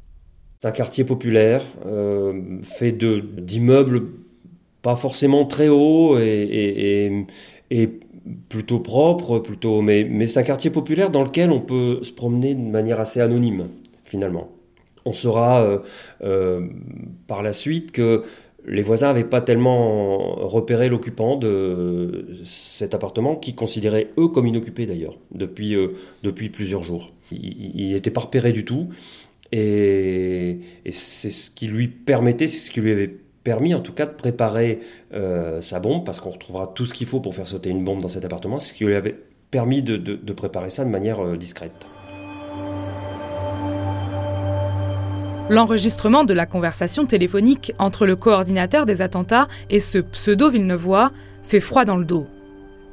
C'est 0.62 0.69
un 0.69 0.73
quartier 0.73 1.02
populaire, 1.02 1.64
euh, 1.87 2.40
fait 2.62 2.92
d'immeubles 2.92 4.04
pas 4.81 4.95
forcément 4.95 5.45
très 5.45 5.69
hauts 5.69 6.16
et, 6.16 7.26
plutôt 8.49 8.78
propres, 8.78 9.40
plutôt, 9.40 9.83
mais, 9.83 10.09
c'est 10.26 10.38
un 10.38 10.45
quartier 10.45 10.71
populaire 10.71 11.11
dans 11.11 11.25
lequel 11.25 11.50
on 11.50 11.59
peut 11.59 11.99
se 12.02 12.12
promener 12.12 12.54
de 12.54 12.61
manière 12.61 13.00
assez 13.00 13.21
anonyme, 13.21 13.71
finalement. 14.04 14.52
On 15.04 15.12
saura 15.12 15.62
euh, 15.62 15.78
euh, 16.23 16.69
par 17.26 17.42
la 17.42 17.52
suite 17.52 17.90
que 17.90 18.23
les 18.64 18.83
voisins 18.83 19.09
n'avaient 19.09 19.25
pas 19.25 19.40
tellement 19.40 20.47
repéré 20.47 20.88
l'occupant 20.88 21.35
de 21.35 22.37
cet 22.45 22.95
appartement, 22.95 23.35
qui 23.35 23.54
considérait 23.57 24.11
eux 24.16 24.28
comme 24.28 24.47
inoccupé 24.47 24.87
d'ailleurs, 24.87 25.19
depuis, 25.35 25.76
depuis 26.23 26.50
plusieurs 26.50 26.85
jours. 26.85 27.11
Il 27.33 27.95
n'était 27.95 28.12
pas 28.12 28.21
repéré 28.21 28.52
du 28.52 28.64
tout, 28.64 28.90
et, 29.52 30.61
c'est 30.90 31.30
ce 31.30 31.50
qui 31.50 31.68
lui 31.68 31.88
permettait, 31.88 32.49
c'est 32.49 32.59
ce 32.59 32.71
qui 32.71 32.80
lui 32.80 32.90
avait 32.90 33.14
permis 33.44 33.75
en 33.75 33.80
tout 33.80 33.92
cas 33.92 34.06
de 34.06 34.12
préparer 34.12 34.80
euh, 35.12 35.61
sa 35.61 35.78
bombe, 35.78 36.04
parce 36.04 36.21
qu'on 36.21 36.30
retrouvera 36.30 36.73
tout 36.75 36.87
ce 36.87 36.94
qu'il 36.94 37.06
faut 37.06 37.21
pour 37.21 37.35
faire 37.35 37.47
sauter 37.47 37.71
une 37.71 37.85
bombe 37.85 38.00
dans 38.00 38.09
cet 38.09 38.25
appartement, 38.25 38.59
c'est 38.59 38.73
ce 38.73 38.75
qui 38.75 38.85
lui 38.85 38.94
avait 38.94 39.16
permis 39.50 39.82
de, 39.82 40.32
préparer 40.32 40.71
ça 40.71 40.85
de 40.85 40.90
manière 40.90 41.23
euh, 41.23 41.37
discrète. 41.37 41.87
L'enregistrement 45.50 46.25
de 46.25 46.32
la 46.32 46.47
conversation 46.47 47.04
téléphonique 47.04 47.75
entre 47.78 48.06
le 48.06 48.16
coordinateur 48.16 48.87
des 48.87 49.02
attentats 49.02 49.49
et 49.68 49.80
ce 49.80 49.99
pseudo-Villeneuvois 49.99 51.12
fait 51.42 51.61
froid 51.61 51.85
dans 51.85 51.97
le 51.97 52.06
dos. 52.06 52.26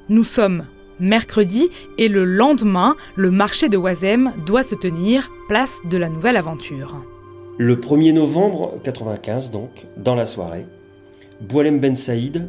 Nous 0.10 0.26
sommes 0.26 0.66
mercredi 1.00 1.70
et 1.98 2.08
le 2.08 2.26
lendemain, 2.26 2.96
le 3.16 3.32
marché 3.32 3.70
de 3.70 3.78
Oisem 3.78 4.34
doit 4.46 4.64
se 4.64 4.76
tenir 4.76 5.30
place 5.48 5.80
de 5.90 5.98
la 5.98 6.10
nouvelle 6.10 6.38
aventure. 6.38 7.04
Le 7.58 7.76
1er 7.76 8.14
novembre 8.14 8.80
95 8.84 9.52
donc, 9.52 9.88
dans 9.98 10.16
la 10.16 10.26
soirée, 10.26 10.66
Boualem 11.42 11.80
Ben 11.80 11.96
Saïd, 11.96 12.48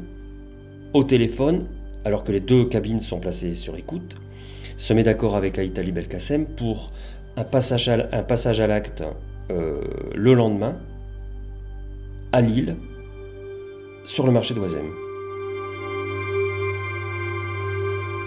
au 0.94 1.04
téléphone, 1.04 1.66
alors 2.04 2.24
que 2.24 2.32
les 2.32 2.40
deux 2.40 2.64
cabines 2.64 3.00
sont 3.00 3.20
placées 3.20 3.54
sur 3.54 3.76
écoute, 3.76 4.16
se 4.76 4.92
met 4.94 5.02
d'accord 5.02 5.36
avec 5.36 5.58
Aïtali 5.58 5.92
Belkacem 5.92 6.46
pour 6.46 6.92
un 7.36 7.44
passage 7.44 7.88
à 8.60 8.66
l'acte 8.66 9.04
euh, 9.50 9.80
le 10.14 10.34
lendemain 10.34 10.76
à 12.32 12.40
Lille 12.40 12.76
sur 14.04 14.26
le 14.26 14.32
marché 14.32 14.54
d'Oisem. 14.54 15.09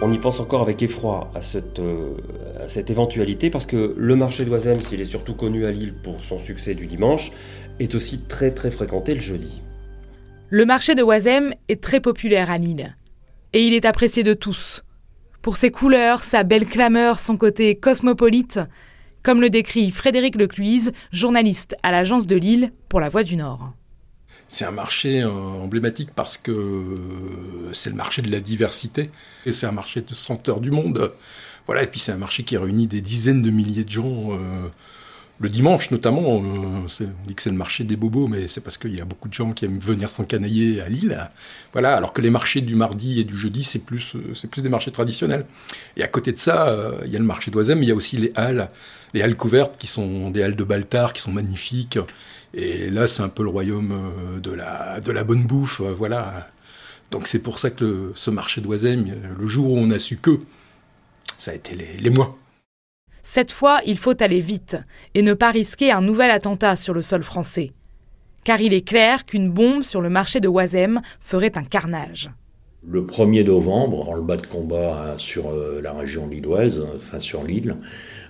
On 0.05 0.11
y 0.11 0.17
pense 0.17 0.41
encore 0.41 0.61
avec 0.61 0.81
effroi 0.81 1.31
à 1.33 1.41
cette, 1.41 1.79
euh, 1.79 2.17
éventualité 2.89 3.49
parce 3.49 3.65
que 3.65 3.95
le 3.97 4.15
marché 4.17 4.43
d'Oisem, 4.43 4.81
s'il 4.81 4.99
est 4.99 5.05
surtout 5.05 5.33
connu 5.33 5.65
à 5.65 5.71
Lille 5.71 5.93
pour 5.93 6.21
son 6.25 6.39
succès 6.39 6.73
du 6.73 6.87
dimanche, 6.87 7.31
est 7.79 7.95
aussi 7.95 8.19
très 8.19 8.51
très 8.51 8.69
fréquenté 8.69 9.15
le 9.15 9.21
jeudi. 9.21 9.61
Le 10.49 10.65
marché 10.65 10.93
de 10.93 11.03
Oisem 11.03 11.53
est 11.69 11.81
très 11.81 12.01
populaire 12.01 12.51
à 12.51 12.57
Lille 12.57 12.93
et 13.53 13.61
il 13.65 13.73
est 13.73 13.85
apprécié 13.85 14.23
de 14.23 14.33
tous. 14.33 14.83
Pour 15.41 15.55
ses 15.55 15.71
couleurs, 15.71 16.19
sa 16.21 16.43
belle 16.43 16.65
clameur, 16.65 17.17
son 17.17 17.37
côté 17.37 17.75
cosmopolite, 17.75 18.59
comme 19.23 19.39
le 19.39 19.49
décrit 19.49 19.89
Frédéric 19.89 20.35
Lecluise, 20.35 20.91
journaliste 21.13 21.77
à 21.81 21.91
l'agence 21.91 22.27
de 22.27 22.35
Lille 22.35 22.71
pour 22.89 22.99
La 22.99 23.07
Voix 23.07 23.23
du 23.23 23.37
Nord. 23.37 23.71
C'est 24.53 24.65
un 24.65 24.71
marché 24.71 25.23
euh, 25.23 25.31
emblématique 25.31 26.11
parce 26.15 26.37
que 26.37 26.51
euh, 26.51 27.73
c'est 27.73 27.89
le 27.89 27.95
marché 27.95 28.21
de 28.21 28.29
la 28.29 28.39
diversité 28.39 29.09
et 29.47 29.51
c'est 29.51 29.65
un 29.65 29.71
marché 29.71 30.01
de 30.01 30.13
senteurs 30.13 30.59
du 30.59 30.69
monde. 30.69 31.11
Voilà, 31.65 31.81
et 31.81 31.87
puis 31.87 31.99
c'est 31.99 32.11
un 32.11 32.19
marché 32.19 32.43
qui 32.43 32.55
réunit 32.55 32.85
des 32.85 33.01
dizaines 33.01 33.41
de 33.41 33.49
milliers 33.49 33.83
de 33.83 33.89
gens. 33.89 34.31
Euh, 34.33 34.69
le 35.39 35.49
dimanche 35.49 35.91
notamment, 35.91 36.21
on 36.21 36.85
dit 37.27 37.35
que 37.35 37.41
c'est 37.41 37.49
le 37.49 37.55
marché 37.55 37.83
des 37.83 37.95
bobos, 37.95 38.27
mais 38.27 38.47
c'est 38.47 38.61
parce 38.61 38.77
qu'il 38.77 38.95
y 38.95 39.01
a 39.01 39.05
beaucoup 39.05 39.27
de 39.27 39.33
gens 39.33 39.51
qui 39.51 39.65
aiment 39.65 39.79
venir 39.79 40.09
s'encanailler 40.09 40.81
à 40.81 40.87
Lille. 40.87 41.17
Voilà, 41.73 41.95
alors 41.95 42.13
que 42.13 42.21
les 42.21 42.29
marchés 42.29 42.61
du 42.61 42.75
mardi 42.75 43.19
et 43.19 43.23
du 43.23 43.37
jeudi, 43.37 43.63
c'est 43.63 43.79
plus, 43.79 44.15
c'est 44.35 44.49
plus 44.49 44.61
des 44.61 44.69
marchés 44.69 44.91
traditionnels. 44.91 45.45
Et 45.97 46.03
à 46.03 46.07
côté 46.07 46.31
de 46.31 46.37
ça, 46.37 46.73
il 47.03 47.11
y 47.11 47.15
a 47.15 47.19
le 47.19 47.25
marché 47.25 47.51
d'Oisem, 47.51 47.79
mais 47.79 47.85
il 47.85 47.89
y 47.89 47.91
a 47.91 47.95
aussi 47.95 48.17
les 48.17 48.31
halles 48.35 48.69
les 49.13 49.21
halles 49.21 49.37
couvertes 49.37 49.77
qui 49.77 49.87
sont 49.87 50.31
des 50.31 50.43
halles 50.43 50.55
de 50.55 50.63
Baltar 50.63 51.13
qui 51.13 51.21
sont 51.21 51.31
magnifiques. 51.31 51.99
Et 52.53 52.89
là, 52.89 53.07
c'est 53.07 53.23
un 53.23 53.29
peu 53.29 53.43
le 53.43 53.49
royaume 53.49 53.91
euh, 53.91 54.39
de 54.39 54.51
la, 54.51 54.99
de 54.99 55.11
la 55.11 55.23
bonne 55.23 55.43
bouffe, 55.43 55.81
euh, 55.81 55.93
voilà. 55.93 56.49
Donc 57.11 57.27
c'est 57.27 57.39
pour 57.39 57.59
ça 57.59 57.69
que 57.69 58.11
ce 58.15 58.31
marché 58.31 58.61
d'Oisem, 58.61 59.05
le 59.39 59.47
jour 59.47 59.71
où 59.71 59.77
on 59.77 59.91
a 59.91 59.99
su 59.99 60.17
que, 60.17 60.39
ça 61.37 61.51
a 61.51 61.53
été 61.53 61.75
les 61.75 62.09
mois. 62.09 62.37
Cette 63.25 63.53
fois, 63.53 63.79
il 63.85 63.97
faut 63.97 64.21
aller 64.21 64.41
vite 64.41 64.77
et 65.15 65.21
ne 65.21 65.33
pas 65.33 65.49
risquer 65.49 65.91
un 65.91 66.01
nouvel 66.01 66.29
attentat 66.29 66.75
sur 66.75 66.93
le 66.93 67.01
sol 67.01 67.23
français. 67.23 67.71
Car 68.43 68.59
il 68.59 68.73
est 68.73 68.85
clair 68.85 69.25
qu'une 69.25 69.49
bombe 69.49 69.81
sur 69.81 70.01
le 70.01 70.09
marché 70.09 70.41
de 70.41 70.49
Oisem 70.49 71.01
ferait 71.21 71.57
un 71.57 71.63
carnage. 71.63 72.29
Le 72.85 73.01
1er 73.03 73.45
novembre, 73.45 74.09
en 74.09 74.15
le 74.15 74.21
bas 74.21 74.35
de 74.35 74.45
combat 74.45 75.15
sur 75.17 75.47
euh, 75.47 75.79
la 75.81 75.93
région 75.93 76.27
lilloise, 76.27 76.85
enfin 76.97 77.21
sur 77.21 77.45
l'île, 77.45 77.77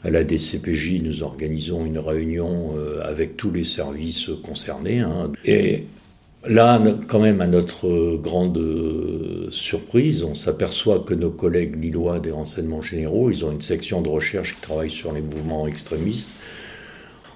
à 0.04 0.12
la 0.12 0.24
DCPJ, 0.24 1.02
nous 1.02 1.24
organisons 1.24 1.86
une 1.86 1.98
réunion 1.98 2.76
euh, 2.78 3.02
avec 3.04 3.36
tous 3.36 3.50
les 3.50 3.64
services 3.64 4.30
concernés. 4.44 5.00
Hein. 5.00 5.32
Et 5.44 5.88
là, 6.46 6.82
quand 7.08 7.20
même, 7.20 7.42
à 7.42 7.48
notre 7.48 8.18
grande 8.18 8.58
euh, 8.58 9.48
surprise, 9.50 10.24
on 10.24 10.36
s'aperçoit 10.36 11.00
que 11.00 11.14
nos 11.14 11.32
collègues 11.32 11.82
lillois 11.82 12.20
des 12.20 12.32
renseignements 12.32 12.82
généraux, 12.82 13.30
ils 13.30 13.46
ont 13.46 13.52
une 13.52 13.62
section 13.62 14.02
de 14.02 14.10
recherche 14.10 14.56
qui 14.56 14.62
travaille 14.62 14.90
sur 14.90 15.12
les 15.14 15.22
mouvements 15.22 15.68
extrémistes. 15.68 16.34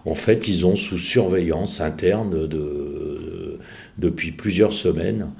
En 0.05 0.15
fait, 0.15 0.47
ils 0.47 0.65
ont 0.65 0.75
sous 0.75 0.97
surveillance 0.97 1.81
interne 1.81 2.47
de, 2.47 3.59
depuis 3.97 4.31
plusieurs 4.31 4.71
semaines 4.73 5.31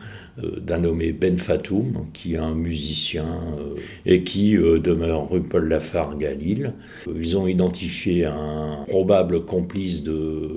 euh, 0.43 0.59
d'un 0.59 0.79
nommé 0.79 1.13
Ben 1.13 1.37
Fatoum, 1.37 2.07
qui 2.13 2.33
est 2.33 2.37
un 2.37 2.53
musicien 2.53 3.25
euh, 3.57 3.75
et 4.05 4.23
qui 4.23 4.57
euh, 4.57 4.77
demeure 4.79 5.31
rue 5.31 5.41
Paul 5.41 5.67
Lafargue 5.67 6.25
à 6.25 6.33
Lille. 6.33 6.73
Ils 7.07 7.37
ont 7.37 7.47
identifié 7.47 8.25
un 8.25 8.83
probable 8.87 9.45
complice 9.45 10.03
de 10.03 10.49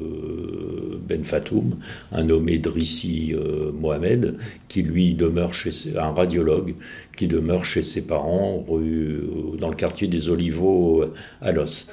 Ben 1.11 1.25
Fatoum, 1.25 1.77
un 2.13 2.23
nommé 2.23 2.59
Drissi 2.59 3.35
Mohamed, 3.75 4.37
qui 4.69 4.83
lui 4.83 5.15
demeure 5.15 5.53
chez 5.53 5.73
un 5.99 6.13
radiologue 6.13 6.75
qui 7.17 7.27
demeure 7.27 7.65
chez 7.65 7.83
ses 7.83 8.07
parents 8.07 8.65
rue, 8.69 9.21
dans 9.59 9.69
le 9.69 9.77
quartier 9.77 10.07
des 10.07 10.29
Oliveaux 10.29 11.05
à 11.43 11.51
Los. 11.51 11.89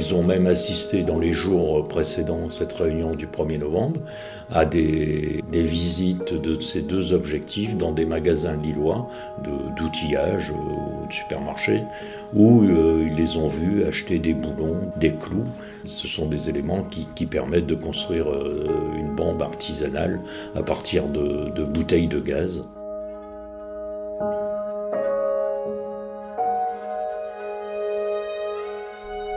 Ils 0.00 0.14
ont 0.14 0.22
même 0.22 0.46
assisté 0.46 1.02
dans 1.02 1.18
les 1.18 1.34
jours 1.34 1.86
précédents 1.86 2.48
cette 2.48 2.72
réunion 2.72 3.14
du 3.14 3.26
1er 3.26 3.58
novembre 3.58 4.00
à 4.50 4.64
des, 4.64 5.44
visites 5.52 6.32
de 6.32 6.58
ces 6.58 6.80
deux 6.80 7.12
objectifs 7.12 7.76
dans 7.76 7.92
des 7.92 8.06
magasins 8.06 8.56
lillois 8.56 9.10
d'outillage 9.76 10.52
ou 10.52 11.06
de 11.06 11.12
supermarchés 11.12 11.82
où 12.32 12.62
euh, 12.62 13.08
ils 13.10 13.14
les 13.14 13.36
ont 13.36 13.48
vus 13.48 13.84
acheter 13.84 14.18
des 14.18 14.32
boulons, 14.32 14.90
des 14.96 15.14
clous. 15.14 15.44
Ce 15.84 16.08
sont 16.08 16.24
des 16.24 16.48
éléments 16.48 16.82
qui, 17.14 17.26
permettent 17.26 17.66
de 17.66 17.74
construire 17.74 18.30
euh, 18.30 18.68
une 18.98 19.14
bombe 19.14 19.42
artisanale 19.42 20.18
à 20.56 20.62
partir 20.62 21.08
de 21.08 21.62
bouteilles 21.62 22.08
de 22.08 22.20
gaz. 22.20 22.64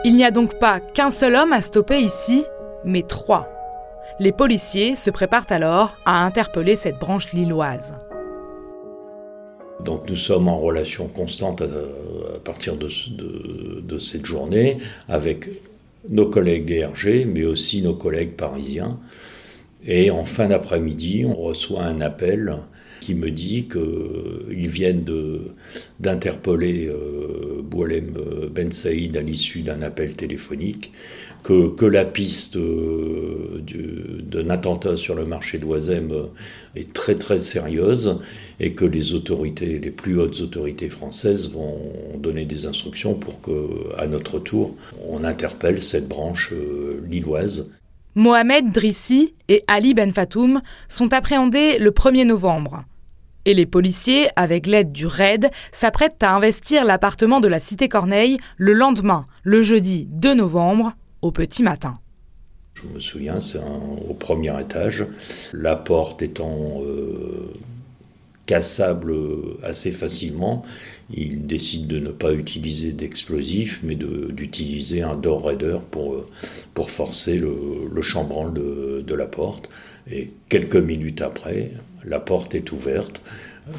Il 0.06 0.18
n'y 0.18 0.26
a 0.26 0.32
donc 0.32 0.60
pas 0.60 0.82
qu'un 0.82 1.10
seul 1.10 1.34
homme 1.34 1.54
à 1.54 1.62
stopper 1.62 2.02
ici, 2.02 2.44
mais 2.84 3.04
trois. 3.04 3.48
Les 4.20 4.34
policiers 4.34 4.98
se 4.98 5.10
préparent 5.10 5.50
alors 5.50 5.96
à 6.06 6.26
interpeller 6.26 6.76
cette 6.76 7.00
branche 7.00 7.32
lilloise. 7.32 7.94
Donc 9.80 10.10
nous 10.10 10.18
sommes 10.18 10.50
en 10.50 10.60
relation 10.60 11.08
constante 11.08 11.62
à, 11.62 12.40
partir 12.44 12.76
de, 12.76 12.90
de, 13.80 13.98
cette 13.98 14.26
journée 14.26 14.80
avec 15.08 15.48
nos 16.10 16.28
collègues 16.28 16.66
DRG, 16.66 17.26
mais 17.26 17.46
aussi 17.46 17.82
nos 17.82 17.96
collègues 17.96 18.34
parisiens. 18.34 19.00
Et 19.86 20.12
en 20.12 20.26
fin 20.26 20.50
d'après-midi, 20.50 21.26
on 21.26 21.36
reçoit 21.36 21.84
un 21.84 22.02
appel 22.02 22.58
qui 23.04 23.16
me 23.16 23.32
dit 23.32 23.68
qu'ils 23.68 24.68
viennent 24.70 25.06
d'interpeller 26.00 26.88
euh, 26.88 27.62
Boualem 27.62 28.14
Ben 28.50 28.72
Saïd 28.72 29.18
à 29.18 29.22
l'issue 29.22 29.62
d'un 29.62 29.82
appel 29.82 30.16
téléphonique, 30.16 30.94
que, 31.44 31.70
que 31.76 31.86
la 31.86 32.06
piste 32.06 32.56
euh, 32.56 33.62
d'un 34.32 34.50
attentat 34.50 34.96
sur 34.96 35.16
le 35.16 35.26
marché 35.26 35.58
d'Oisem 35.58 36.12
euh, 36.12 36.28
est 36.78 36.94
très 36.94 37.16
très 37.16 37.40
sérieuse 37.40 38.20
et 38.62 38.74
que 38.74 38.86
les 38.86 39.14
autorités, 39.14 39.80
les 39.80 39.92
plus 39.92 40.18
hautes 40.18 40.40
autorités 40.40 40.88
françaises 40.88 41.52
vont 41.52 41.82
donner 42.18 42.46
des 42.46 42.66
instructions 42.68 43.16
pour 43.16 43.42
que, 43.42 43.94
à 43.98 44.08
notre 44.08 44.40
tour, 44.40 44.76
on 45.10 45.26
interpelle 45.26 45.82
cette 45.82 46.08
branche 46.08 46.54
lilloise. 47.10 47.74
Mohamed 48.16 48.72
Drissi 48.72 49.34
et 49.50 49.64
Ali 49.68 49.94
Ben 49.94 50.14
Fatoum 50.14 50.62
sont 50.88 51.12
appréhendés 51.14 51.80
le 51.80 51.92
1er 51.92 52.26
novembre. 52.26 52.86
Et 53.46 53.54
les 53.54 53.66
policiers, 53.66 54.30
avec 54.36 54.68
l'aide 54.68 54.92
du 54.92 55.06
RAID, 55.06 55.50
s'apprêtent 55.72 56.24
à 56.24 56.34
investir 56.34 56.86
l'appartement 56.86 57.42
de 57.42 57.48
la 57.48 57.60
cité 57.60 57.90
Corneille 57.90 58.38
le 58.58 58.74
lendemain, 58.74 59.26
le 59.44 59.62
jeudi 59.62 60.08
2 60.12 60.36
novembre, 60.36 60.94
au 61.22 61.32
petit 61.32 61.64
matin. 61.64 62.00
Je 62.74 62.88
me 62.88 63.00
souviens, 63.00 63.40
c'est 63.40 63.60
au 64.10 64.14
premier 64.14 64.60
étage, 64.60 65.06
la 65.52 65.76
porte 65.76 66.22
étant 66.22 66.82
euh, 66.86 67.54
cassable 68.46 69.14
assez 69.62 69.92
facilement. 69.92 70.64
Ils 71.14 71.46
décident 71.46 71.88
de 71.88 72.00
ne 72.00 72.12
pas 72.12 72.34
utiliser 72.34 72.94
d'explosifs, 72.94 73.82
mais 73.84 73.96
d'utiliser 73.96 75.02
un 75.02 75.16
door 75.16 75.46
raider 75.46 75.78
pour, 75.92 76.16
euh, 76.16 76.84
forcer 76.88 77.38
le, 77.38 78.02
chambranle 78.02 78.54
de 78.54 79.16
la 79.16 79.26
porte. 79.26 79.70
Et 80.10 80.32
quelques 80.50 80.76
minutes 80.76 81.22
après, 81.22 81.72
la 82.06 82.20
porte 82.20 82.56
est 82.56 82.72
ouverte, 82.72 83.22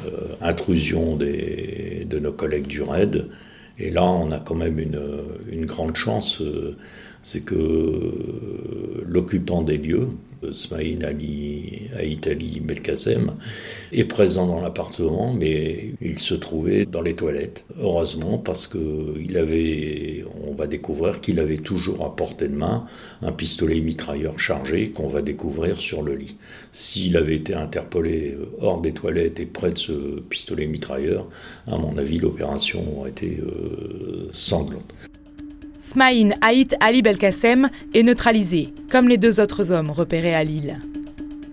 euh, 0.07 0.35
intrusion 0.41 1.15
de 1.15 2.19
nos 2.19 2.31
collègues 2.31 2.67
du 2.67 2.81
RAID. 2.81 3.27
Et 3.77 3.91
là, 3.91 4.03
on 4.03 4.31
a 4.31 4.39
quand 4.39 4.55
même 4.55 4.79
une, 4.79 5.65
grande 5.65 5.95
chance, 5.95 6.41
euh, 6.41 6.77
c'est 7.23 7.41
que 7.41 9.03
l'occupant 9.05 9.61
des 9.61 9.77
lieux, 9.77 10.09
Smaïn 10.53 11.03
Ali 11.03 11.89
Aïtali 11.97 12.59
Belkacem, 12.59 13.33
est 13.91 14.03
présent 14.05 14.47
dans 14.47 14.59
l'appartement, 14.59 15.33
mais 15.33 15.91
il 16.01 16.19
se 16.19 16.33
trouvait 16.33 16.85
dans 16.85 17.01
les 17.01 17.15
toilettes. 17.15 17.65
Heureusement, 17.79 18.37
parce 18.37 18.67
qu'il 18.67 19.37
avait, 19.37 20.25
on 20.47 20.53
va 20.53 20.67
découvrir 20.67 21.21
qu'il 21.21 21.39
avait 21.39 21.57
toujours 21.57 22.05
à 22.05 22.15
portée 22.15 22.47
de 22.47 22.55
main 22.55 22.85
un 23.21 23.31
pistolet 23.31 23.79
mitrailleur 23.79 24.39
chargé 24.39 24.91
qu'on 24.91 25.07
va 25.07 25.21
découvrir 25.21 25.79
sur 25.79 26.01
le 26.01 26.15
lit. 26.15 26.35
S'il 26.71 27.17
avait 27.17 27.35
été 27.35 27.53
interpellé 27.53 28.37
hors 28.59 28.81
des 28.81 28.91
toilettes 28.91 29.39
et 29.39 29.45
près 29.45 29.71
de 29.71 29.77
ce 29.77 30.19
pistolet 30.21 30.67
mitrailleur, 30.67 31.27
à 31.67 31.77
mon 31.77 31.97
avis, 31.97 32.19
l'opération 32.19 32.99
aurait 32.99 33.11
été 33.11 33.39
euh, 33.41 34.27
sanglante. 34.31 34.93
Smaïn 35.85 36.33
Haït 36.41 36.75
Ali 36.79 37.03
Belkacem 37.03 37.69
est 37.93 38.01
neutralisé, 38.01 38.73
comme 38.89 39.07
les 39.07 39.19
deux 39.19 39.39
autres 39.39 39.71
hommes 39.71 39.91
repérés 39.91 40.33
à 40.33 40.43
Lille. 40.43 40.79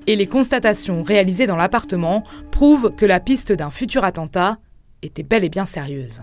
Et 0.07 0.17
les 0.17 0.27
constatations 0.27 1.03
réalisées 1.03 1.47
dans 1.47 1.57
l'appartement 1.57 2.25
prouvent 2.51 2.95
que 2.97 3.05
la 3.05 3.21
piste 3.21 3.53
d'un 3.53 3.71
futur 3.71 4.05
attentat 4.05 4.57
était 5.03 5.23
bel 5.23 5.45
et 5.45 5.51
bien 5.51 5.67
sérieuse. 5.67 6.23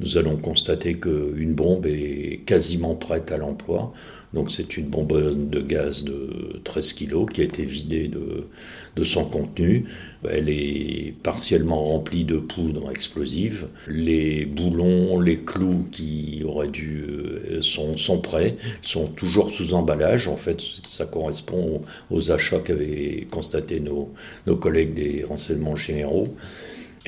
Nous 0.00 0.16
allons 0.16 0.38
constater 0.38 0.98
qu'une 0.98 1.52
bombe 1.52 1.84
est 1.84 2.40
quasiment 2.46 2.94
prête 2.94 3.30
à 3.30 3.36
l'emploi. 3.36 3.92
Donc 4.36 4.50
c'est 4.50 4.76
une 4.76 4.84
bonbonne 4.84 5.48
de 5.48 5.62
gaz 5.62 6.04
de 6.04 6.60
13 6.62 6.92
kg 6.92 7.26
qui 7.32 7.40
a 7.40 7.44
été 7.44 7.64
vidée 7.64 8.06
de, 8.06 9.02
son 9.02 9.24
contenu. 9.24 9.86
Elle 10.28 10.50
est 10.50 11.14
partiellement 11.22 11.82
remplie 11.82 12.24
de 12.24 12.36
poudre 12.36 12.90
explosive. 12.90 13.66
Les 13.88 14.44
boulons, 14.44 15.18
les 15.20 15.38
clous 15.38 15.86
qui 15.90 16.42
auraient 16.44 16.68
dû 16.68 17.06
euh, 17.08 17.62
sont, 17.62 18.18
prêts, 18.18 18.56
sont 18.82 19.06
toujours 19.06 19.50
sous 19.50 19.72
emballage. 19.72 20.28
En 20.28 20.36
fait, 20.36 20.60
ça 20.84 21.06
correspond 21.06 21.80
aux 22.10 22.30
achats 22.30 22.58
qu'avaient 22.58 23.26
constatés 23.30 23.80
nos, 23.80 24.12
nos 24.46 24.56
collègues 24.56 24.92
des 24.92 25.24
renseignements 25.24 25.76
généraux. 25.76 26.28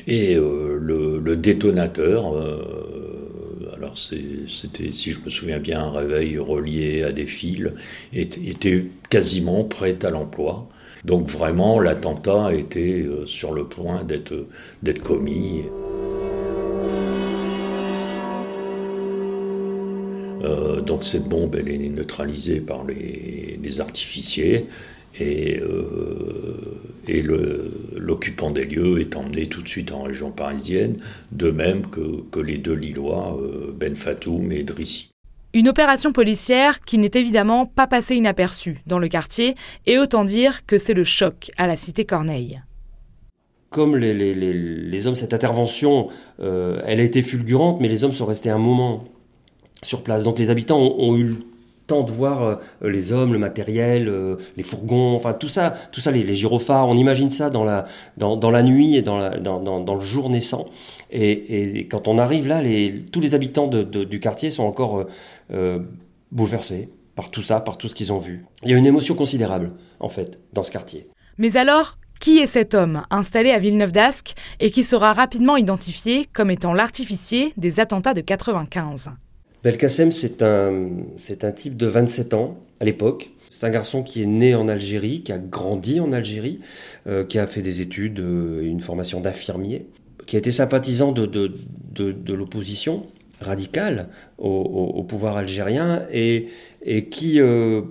Et 0.07 0.35
euh, 0.35 0.77
le, 0.79 1.35
détonateur, 1.35 2.35
euh, 2.35 2.78
alors 3.79 3.97
c'était, 3.97 4.91
si 4.91 5.13
je 5.13 5.21
me 5.23 5.29
souviens 5.29 5.59
bien, 5.59 5.81
un 5.81 5.91
réveil 5.91 6.37
relié 6.37 7.03
à 7.03 7.13
des 7.13 7.25
fils, 7.25 7.71
était 8.11 8.85
quasiment 9.09 9.63
prêt 9.63 9.97
à 10.03 10.09
l'emploi. 10.09 10.67
Donc 11.05 11.29
vraiment, 11.29 11.79
l'attentat 11.79 12.53
était 12.53 13.03
euh, 13.03 13.25
sur 13.25 13.53
le 13.53 13.63
point 13.63 14.03
d'être, 14.03 14.47
commis. 15.01 15.63
Euh, 20.43 20.81
donc 20.81 21.05
cette 21.05 21.29
bombe, 21.29 21.55
elle 21.55 21.69
est 21.69 21.77
neutralisée 21.77 22.59
par 22.59 22.83
les, 22.83 23.57
les 23.63 23.79
artificiers 23.79 24.67
et, 25.19 25.59
euh, 25.59 26.81
et 27.07 27.21
l'occupant 27.21 28.51
des 28.51 28.65
lieux 28.65 28.99
est 29.01 29.15
emmené 29.15 29.47
tout 29.47 29.61
de 29.61 29.67
suite 29.67 29.91
en 29.91 30.03
région 30.03 30.31
parisienne, 30.31 30.97
de 31.31 31.51
même 31.51 31.87
que, 31.87 32.23
que 32.31 32.39
les 32.39 32.57
deux 32.57 32.73
Lillois, 32.73 33.37
euh, 33.41 33.73
Ben 33.75 33.95
Fatoum 33.95 34.51
et 34.51 34.63
Drissi. 34.63 35.09
Une 35.53 35.67
opération 35.67 36.13
policière 36.13 36.81
qui 36.81 36.99
n'est 36.99 37.11
évidemment 37.15 37.65
pas 37.65 37.87
passée 37.87 38.15
inaperçue 38.15 38.81
dans 38.85 38.99
le 38.99 39.07
quartier, 39.07 39.55
et 39.87 39.97
autant 39.97 40.23
dire 40.23 40.65
que 40.65 40.77
c'est 40.77 40.93
le 40.93 41.03
choc 41.03 41.51
à 41.57 41.67
la 41.67 41.75
cité 41.75 42.05
Corneille 42.05 42.61
comme 43.69 43.95
les, 43.95 44.13
les, 44.13 44.33
les, 44.33 45.07
hommes, 45.07 45.15
cette 45.15 45.33
intervention, 45.33 46.07
euh, 46.39 46.81
elle 46.85 46.99
a 46.99 47.03
été 47.03 47.21
fulgurante, 47.21 47.79
mais 47.79 47.87
les 47.87 48.03
hommes 48.03 48.13
sont 48.13 48.25
restés 48.25 48.49
un 48.49 48.57
moment 48.57 49.03
sur 49.83 50.01
place. 50.01 50.23
Donc 50.23 50.39
les 50.39 50.49
habitants 50.49 50.79
ont, 50.79 50.95
ont 50.99 51.17
eu 51.17 51.35
temps 51.89 52.03
de 52.03 52.11
voir 52.11 52.43
euh, 52.43 52.55
les 52.81 53.11
hommes, 53.11 53.33
le 53.33 53.39
matériel, 53.39 54.07
euh, 54.07 54.37
les 54.55 54.63
fourgons, 54.63 55.15
enfin 55.15 55.33
tout 55.33 55.47
ça, 55.47 55.73
tout 55.91 55.99
ça, 55.99 56.11
les, 56.11 56.23
les 56.23 56.35
gyrophares. 56.35 56.87
On 56.87 56.95
imagine 56.95 57.29
ça 57.29 57.49
dans 57.49 57.63
la 57.63 57.85
dans, 58.17 58.37
dans 58.37 58.51
la 58.51 58.63
nuit 58.63 58.95
et 58.95 59.01
dans, 59.01 59.17
la, 59.17 59.37
dans, 59.39 59.59
dans, 59.59 59.79
dans 59.81 59.95
le 59.95 59.99
jour 59.99 60.29
naissant. 60.29 60.67
Et, 61.11 61.79
et, 61.79 61.87
quand 61.87 62.07
on 62.07 62.17
arrive 62.17 62.47
là, 62.47 62.61
tous 63.11 63.19
les 63.19 63.35
habitants 63.35 63.67
du 63.67 64.19
quartier 64.19 64.51
sont 64.51 64.63
encore 64.63 65.05
euh, 65.51 65.79
bouleversés 66.31 66.89
par 67.15 67.31
tout 67.31 67.41
ça, 67.41 67.59
par 67.59 67.77
tout 67.77 67.87
ce 67.87 67.95
qu'ils 67.95 68.13
ont 68.13 68.19
vu. 68.19 68.45
Il 68.63 68.69
y 68.69 68.73
a 68.73 68.77
une 68.77 68.85
émotion 68.85 69.15
considérable 69.15 69.71
en 69.99 70.09
fait 70.09 70.39
dans 70.53 70.63
ce 70.63 70.71
quartier. 70.71 71.09
Mais 71.37 71.57
alors, 71.57 71.95
qui 72.19 72.39
est 72.39 72.47
cet 72.47 72.73
homme 72.73 73.03
installé 73.09 73.51
à 73.51 73.59
Villeneuve 73.59 73.91
d'Ascq 73.91 74.35
et 74.59 74.71
qui 74.71 74.83
sera 74.83 75.13
rapidement 75.13 75.57
identifié 75.57 76.25
comme 76.31 76.51
étant 76.51 76.73
l'artificier 76.73 77.53
des 77.57 77.79
attentats 77.79 78.13
de 78.13 78.21
95 78.21 79.11
Belkacem, 79.63 80.11
c'est 80.11 80.41
un, 80.41 80.89
c'est 81.17 81.43
un 81.43 81.51
type 81.51 81.75
de 81.75 81.85
27 81.85 82.33
ans 82.33 82.57
à 82.79 82.85
l'époque. 82.85 83.31
C'est 83.51 83.65
un 83.65 83.69
garçon 83.69 84.03
qui 84.03 84.21
est 84.21 84.27
né 84.27 84.55
en 84.55 84.67
Algérie, 84.67 85.21
qui 85.21 85.31
a 85.33 85.37
grandi 85.37 85.99
en 85.99 86.13
Algérie, 86.13 86.59
euh, 87.07 87.25
qui 87.25 87.39
a 87.39 87.47
fait 87.47 87.61
des 87.61 87.81
études 87.81 88.19
euh, 88.19 88.63
et 88.63 88.67
une 88.67 88.79
formation 88.79 89.19
d'infirmier, 89.19 89.87
qui 90.27 90.35
a 90.35 90.39
été 90.39 90.51
sympathisant 90.51 91.11
de, 91.11 91.25
de, 91.25 91.51
de, 91.95 92.33
l'opposition 92.33 93.07
radicale 93.41 94.09
au, 94.37 95.03
pouvoir 95.03 95.37
algérien 95.37 96.05
et, 96.11 96.47
et 96.83 97.09
qui, 97.09 97.41
euh, 97.41 97.81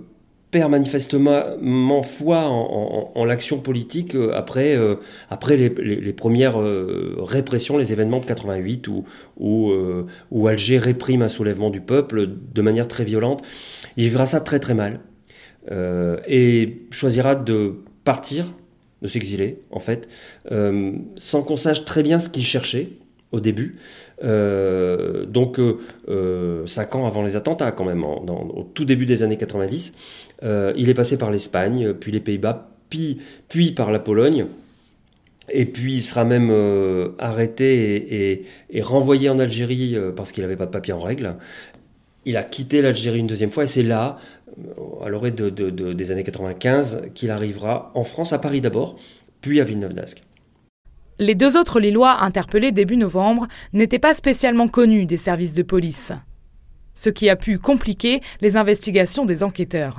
perd 0.51 0.71
manifestement 0.71 2.01
foi 2.03 2.47
en, 2.47 3.25
l'action 3.25 3.59
politique 3.59 4.15
euh, 4.15 4.31
après, 4.35 4.75
euh, 4.75 4.95
après 5.29 5.57
les, 5.57 6.13
premières 6.13 6.57
répressions, 6.57 7.77
les 7.77 7.93
événements 7.93 8.19
de 8.19 8.25
88 8.25 8.87
où, 8.87 9.03
où, 9.37 9.71
où, 10.31 10.47
Alger 10.47 10.77
réprime 10.77 11.21
un 11.21 11.27
soulèvement 11.27 11.69
du 11.69 11.81
peuple 11.81 12.27
de 12.53 12.61
manière 12.61 12.87
très 12.87 13.03
violente. 13.05 13.43
Il 13.97 14.03
vivra 14.05 14.25
ça 14.25 14.41
très 14.41 14.59
très 14.59 14.73
mal 14.73 14.99
et 16.27 16.81
choisira 16.89 17.35
de 17.35 17.75
partir, 18.03 18.47
de 19.01 19.07
s'exiler 19.07 19.61
en 19.71 19.79
fait, 19.79 20.09
sans 21.15 21.41
qu'on 21.43 21.57
sache 21.57 21.85
très 21.85 22.03
bien 22.03 22.19
ce 22.19 22.29
qu'il 22.29 22.45
cherchait 22.45 22.89
au 23.31 23.39
début. 23.39 23.73
Euh, 24.23 25.25
donc, 25.25 25.59
euh, 25.59 25.77
euh, 26.07 26.65
cinq 26.67 26.95
ans 26.95 27.05
avant 27.05 27.23
les 27.23 27.35
attentats, 27.35 27.71
quand 27.71 27.85
même, 27.85 28.03
au 28.03 28.69
tout 28.73 28.85
début 28.85 29.05
des 29.05 29.23
années 29.23 29.37
90, 29.37 29.93
il 30.43 30.89
est 30.89 30.93
passé 30.93 31.17
par 31.17 31.31
l'Espagne, 31.31 31.93
puis 31.93 32.11
les 32.11 32.19
Pays-Bas, 32.19 32.71
puis, 32.89 33.71
par 33.75 33.91
la 33.91 33.99
Pologne. 33.99 34.47
Et 35.51 35.65
puis 35.65 35.95
il 35.95 36.03
sera 36.03 36.25
même 36.25 36.51
arrêté 37.17 38.45
et, 38.69 38.81
renvoyé 38.81 39.29
en 39.29 39.39
Algérie 39.39 39.97
parce 40.15 40.31
qu'il 40.31 40.43
n'avait 40.43 40.55
pas 40.55 40.67
de 40.67 40.71
papier 40.71 40.93
en 40.93 40.99
règle. 40.99 41.35
Il 42.25 42.37
a 42.37 42.43
quitté 42.43 42.83
l'Algérie 42.83 43.17
une 43.17 43.27
deuxième 43.27 43.49
fois 43.49 43.63
et 43.63 43.67
c'est 43.67 43.81
là, 43.81 44.17
à 45.03 45.09
l'orée 45.09 45.31
de, 45.31 45.49
des 45.49 46.11
années 46.11 46.23
95, 46.23 47.09
qu'il 47.15 47.31
arrivera 47.31 47.91
en 47.95 48.03
France, 48.03 48.31
à 48.31 48.37
Paris 48.37 48.61
d'abord, 48.61 48.97
puis 49.41 49.59
à 49.59 49.63
Villeneuve 49.63 49.93
d'Ascq. 49.93 50.21
Les 51.21 51.35
deux 51.35 51.57
autres 51.57 51.81
Lillois 51.81 52.23
interpellés 52.23 52.71
début 52.71 52.95
novembre 52.95 53.49
n'étaient 53.73 53.99
pas 53.99 54.13
spécialement 54.13 54.69
connus 54.69 55.05
des 55.05 55.17
services 55.17 55.53
de 55.53 55.63
police, 55.63 56.13
ce 56.95 57.09
qui 57.09 57.27
a 57.29 57.35
pu 57.35 57.59
compliquer 57.59 58.21
les 58.39 58.55
investigations 58.55 59.25
des 59.25 59.43
enquêteurs. 59.43 59.97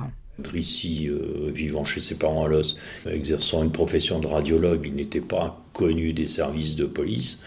Ici, 0.55 1.07
euh, 1.07 1.51
vivant 1.53 1.85
chez 1.85 1.99
ses 1.99 2.15
parents 2.15 2.45
à 2.45 2.47
Los, 2.47 2.75
exerçant 3.07 3.61
une 3.61 3.71
profession 3.71 4.19
de 4.19 4.25
radiologue, 4.25 4.81
il 4.87 4.95
n'était 4.95 5.21
pas 5.21 5.63
connu 5.73 6.11
des 6.13 6.25
services 6.25 6.75
de 6.75 6.85
police. 6.85 7.39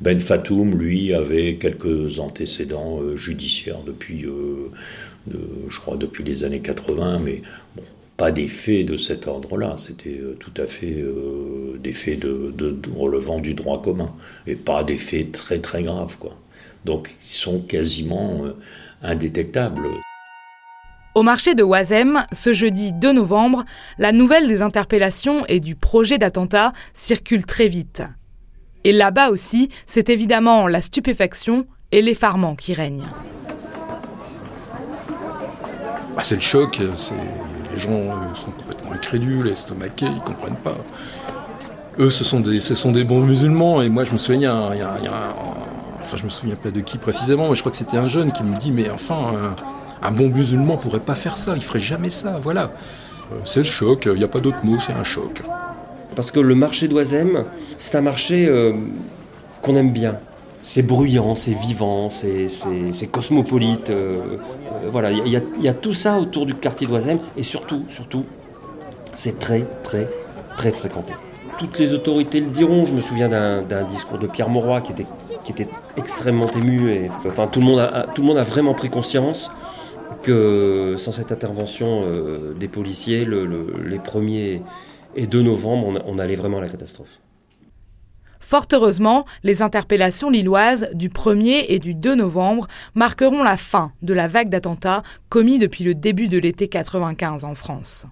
Ben 0.00 0.18
Fatoum, 0.18 0.74
lui, 0.74 1.12
avait 1.12 1.56
quelques 1.56 2.20
antécédents 2.20 2.98
euh, 3.02 3.16
judiciaires 3.18 3.82
depuis, 3.86 4.24
euh, 4.24 4.70
je 5.68 5.78
crois, 5.78 5.98
depuis 5.98 6.24
les 6.24 6.44
années 6.44 6.60
80, 6.60 7.20
mais 7.22 7.42
bon, 7.76 7.82
pas 8.18 8.32
des 8.32 8.48
faits 8.48 8.84
de 8.84 8.96
cet 8.96 9.28
ordre-là, 9.28 9.76
c'était 9.78 10.18
euh, 10.18 10.36
tout 10.40 10.52
à 10.60 10.66
fait 10.66 10.96
euh, 10.98 11.78
des 11.78 11.92
faits 11.92 12.18
de, 12.18 12.52
relevant 12.94 13.38
du 13.38 13.54
droit 13.54 13.80
commun, 13.80 14.12
et 14.46 14.56
pas 14.56 14.82
des 14.82 14.98
faits 14.98 15.30
très 15.30 15.60
très 15.60 15.84
graves. 15.84 16.18
Quoi. 16.18 16.36
Donc 16.84 17.14
ils 17.22 17.36
sont 17.36 17.60
quasiment 17.60 18.44
euh, 18.44 18.56
indétectables. 19.02 19.86
Au 21.14 21.22
marché 21.22 21.54
de 21.54 21.62
Oisem, 21.62 22.26
ce 22.32 22.52
jeudi 22.52 22.92
2 22.92 23.12
novembre, 23.12 23.64
la 23.98 24.10
nouvelle 24.10 24.48
des 24.48 24.62
interpellations 24.62 25.46
et 25.46 25.60
du 25.60 25.76
projet 25.76 26.18
d'attentat 26.18 26.72
circule 26.94 27.46
très 27.46 27.68
vite. 27.68 28.02
Et 28.82 28.92
là-bas 28.92 29.30
aussi, 29.30 29.68
c'est 29.86 30.10
évidemment 30.10 30.66
la 30.66 30.80
stupéfaction 30.80 31.66
et 31.92 32.02
l'effarement 32.02 32.56
qui 32.56 32.72
règnent. 32.72 33.08
Bah, 36.16 36.24
c'est 36.24 36.34
le 36.34 36.40
choc, 36.40 36.80
c'est 36.96 37.14
les 37.78 37.84
gens 37.84 38.34
sont 38.34 38.50
complètement 38.50 38.92
incrédules, 38.92 39.48
estomaqués, 39.48 40.06
ils 40.06 40.20
comprennent 40.20 40.56
pas. 40.56 40.76
Eux, 41.98 42.10
ce 42.10 42.24
sont 42.24 42.40
des, 42.40 42.60
ce 42.60 42.74
sont 42.74 42.92
des 42.92 43.04
bons 43.04 43.20
musulmans. 43.20 43.82
Et 43.82 43.88
moi, 43.88 44.04
je 44.04 44.12
me 44.12 44.18
souviens, 44.18 44.70
il 44.72 44.78
y 44.78 44.82
a, 44.82 45.34
enfin, 46.00 46.16
je 46.16 46.24
me 46.24 46.28
souviens 46.28 46.56
pas 46.56 46.70
de 46.70 46.80
qui 46.80 46.98
précisément, 46.98 47.48
mais 47.48 47.54
je 47.54 47.60
crois 47.60 47.70
que 47.70 47.78
c'était 47.78 47.96
un 47.96 48.08
jeune 48.08 48.32
qui 48.32 48.42
me 48.42 48.56
dit, 48.56 48.72
mais 48.72 48.90
enfin, 48.90 49.32
un, 50.02 50.10
bon 50.10 50.28
musulman 50.28 50.76
pourrait 50.76 51.00
pas 51.00 51.14
faire 51.14 51.36
ça, 51.36 51.54
il 51.56 51.62
ferait 51.62 51.80
jamais 51.80 52.10
ça. 52.10 52.38
Voilà. 52.42 52.72
Euh, 53.32 53.36
c'est 53.44 53.60
le 53.60 53.64
choc. 53.64 54.04
Il 54.06 54.18
n'y 54.18 54.24
a 54.24 54.28
pas 54.28 54.40
d'autre 54.40 54.64
mot, 54.64 54.78
c'est 54.80 54.92
un 54.92 55.04
choc. 55.04 55.42
Parce 56.16 56.30
que 56.30 56.40
le 56.40 56.54
marché 56.54 56.88
d'Oisem, 56.88 57.44
c'est 57.78 57.96
un 57.96 58.00
marché 58.00 58.46
euh, 58.48 58.72
qu'on 59.62 59.76
aime 59.76 59.92
bien 59.92 60.18
c'est 60.62 60.82
bruyant, 60.82 61.34
c'est 61.34 61.54
vivant, 61.54 62.08
c'est 62.08 63.10
cosmopolite. 63.10 63.92
Voilà, 64.90 65.10
il 65.10 65.28
y, 65.28 65.68
a 65.68 65.74
tout 65.74 65.94
ça 65.94 66.18
autour 66.18 66.46
du 66.46 66.54
quartier 66.54 66.86
d'Oisem 66.86 67.18
et 67.36 67.42
surtout, 67.42 67.84
surtout, 67.90 68.24
c'est 69.14 69.38
très, 69.38 69.66
très, 69.82 70.08
très 70.56 70.70
fréquenté. 70.70 71.12
Toutes 71.58 71.78
les 71.78 71.92
autorités 71.92 72.40
le 72.40 72.50
diront. 72.50 72.84
Je 72.84 72.94
me 72.94 73.00
souviens 73.00 73.28
d'un 73.28 73.84
discours 73.84 74.18
de 74.18 74.26
Pierre 74.26 74.48
Mauroy 74.48 74.80
qui 74.80 74.92
était, 74.92 75.68
extrêmement 75.96 76.48
ému. 76.48 76.92
Et, 76.92 77.10
enfin, 77.26 77.48
tout 77.48 77.60
le, 77.60 77.66
monde 77.66 77.80
a, 77.80 78.06
tout 78.14 78.22
le 78.22 78.28
monde 78.28 78.38
a 78.38 78.44
vraiment 78.44 78.74
pris 78.74 78.90
conscience 78.90 79.50
que 80.22 80.94
sans 80.96 81.12
cette 81.12 81.32
intervention 81.32 82.02
euh, 82.04 82.54
des 82.54 82.68
policiers, 82.68 83.24
les 83.24 83.98
1er 83.98 84.62
et 85.16 85.26
2 85.26 85.42
novembre, 85.42 86.00
on 86.06 86.18
allait 86.18 86.36
vraiment 86.36 86.58
à 86.58 86.60
la 86.60 86.68
catastrophe. 86.68 87.18
Fort 88.40 88.66
heureusement, 88.72 89.24
les 89.42 89.62
interpellations 89.62 90.30
lilloises 90.30 90.88
du 90.94 91.08
1er 91.08 91.64
et 91.68 91.78
du 91.78 91.94
2 91.94 92.14
novembre 92.14 92.66
marqueront 92.94 93.42
la 93.42 93.56
fin 93.56 93.92
de 94.02 94.14
la 94.14 94.28
vague 94.28 94.48
d'attentats 94.48 95.02
commis 95.28 95.58
depuis 95.58 95.84
le 95.84 95.94
début 95.94 96.28
de 96.28 96.38
l'été 96.38 96.68
95 96.68 97.44
en 97.44 97.54
France. 97.54 98.06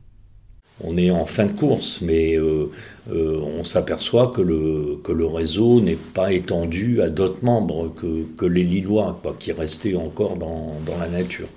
On 0.85 0.99
est 0.99 1.11
en 1.11 1.25
fin 1.25 1.47
de 1.47 1.53
course, 1.53 2.01
mais 2.03 2.37
euh, 2.37 2.71
euh, 3.11 3.41
on 3.59 3.65
s'aperçoit 3.65 4.27
que 4.29 4.43
le, 4.43 4.99
que 5.03 5.13
le 5.13 5.25
réseau 5.25 5.81
n'est 5.81 5.97
pas 5.97 6.33
étendu 6.33 7.01
à 7.01 7.09
d'autres 7.09 7.43
membres 7.43 7.95
que, 7.95 8.45
les 8.45 8.63
Lillois, 8.63 9.19
qui 9.39 9.53
restaient 9.53 9.97
encore 9.97 10.37
dans 10.37 10.99
la 11.01 11.09
nature. 11.09 11.49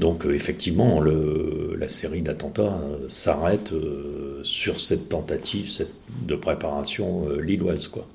Donc 0.00 0.24
euh, 0.24 0.34
effectivement, 0.34 1.02
la 1.02 1.88
série 1.90 2.22
d'attentats 2.22 2.80
euh, 2.82 3.06
s'arrête 3.10 3.72
euh, 3.72 4.40
sur 4.42 4.80
cette 4.80 5.10
tentative 5.10 5.70
de 6.26 6.34
préparation 6.34 7.28
lilloise. 7.38 7.86
Quoi. 7.86 8.06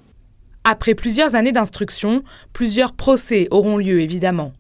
Après 0.63 0.95
plusieurs 0.95 1.36
années 1.36 1.52
d'instruction, 1.52 2.24
plusieurs 2.54 2.93
procès 2.93 3.48
auront 3.52 3.78
lieu 3.78 4.02
évidemment. 4.02 4.52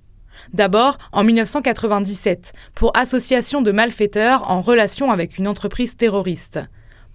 D'abord 0.53 0.99
en 1.11 1.23
1997 1.23 2.53
pour 2.75 2.95
association 2.95 3.63
de 3.63 3.71
malfaiteurs 3.71 4.49
en 4.51 4.61
relation 4.61 5.11
avec 5.11 5.39
une 5.39 5.47
entreprise 5.47 5.95
terroriste, 5.97 6.59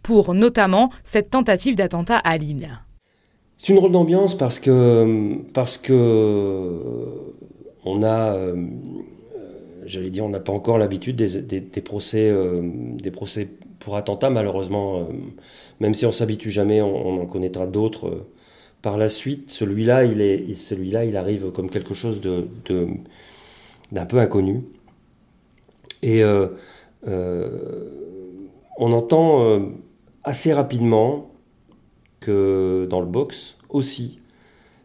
pour 0.02 0.34
notamment 0.34 0.90
cette 1.04 1.30
tentative 1.30 1.76
d'attentat 1.76 2.18
à 2.18 2.36
Lille. 2.36 2.80
C'est 3.58 3.68
une 3.68 3.76
drôle 3.76 3.92
d'ambiance 3.92 4.36
parce 4.36 4.58
que 4.58 5.36
parce 5.52 5.76
que 5.76 6.80
on 7.84 8.02
a 8.02 8.36
j'allais 9.86 10.10
dire, 10.10 10.24
on 10.24 10.28
n'a 10.28 10.40
pas 10.40 10.52
encore 10.52 10.78
l'habitude 10.78 11.16
des, 11.16 11.80
procès, 11.80 12.30
euh, 12.30 12.62
procès 13.12 13.48
pour 13.78 13.96
attentat, 13.96 14.30
malheureusement. 14.30 15.00
Euh, 15.00 15.04
même 15.80 15.94
si 15.94 16.06
on 16.06 16.12
s'habitue 16.12 16.50
jamais, 16.50 16.82
on, 16.82 17.22
en 17.22 17.26
connaîtra 17.26 17.66
d'autres 17.66 18.08
euh, 18.08 18.26
par 18.82 18.98
la 18.98 19.08
suite. 19.08 19.50
Celui-là, 19.50 20.04
il 20.04 21.16
arrive 21.16 21.50
comme 21.52 21.70
quelque 21.70 21.94
chose 21.94 22.20
de, 22.20 22.48
d'un 23.92 24.06
peu 24.06 24.18
inconnu. 24.18 24.64
Et 26.02 26.22
on 28.78 28.92
entend 28.92 29.60
assez 30.24 30.54
rapidement 30.54 31.30
que 32.20 32.86
dans 32.88 33.00
le 33.00 33.06
box 33.06 33.58
aussi, 33.68 34.20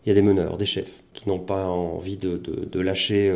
il 0.05 0.10
y 0.10 0.12
a 0.12 0.15
des 0.15 0.21
meneurs, 0.21 0.58
des 0.58 0.65
chefs, 0.65 1.03
qui 1.13 1.29
n'ont 1.29 1.39
pas 1.39 1.67
envie 1.67 2.17
de 2.17 2.79
lâcher 2.81 3.34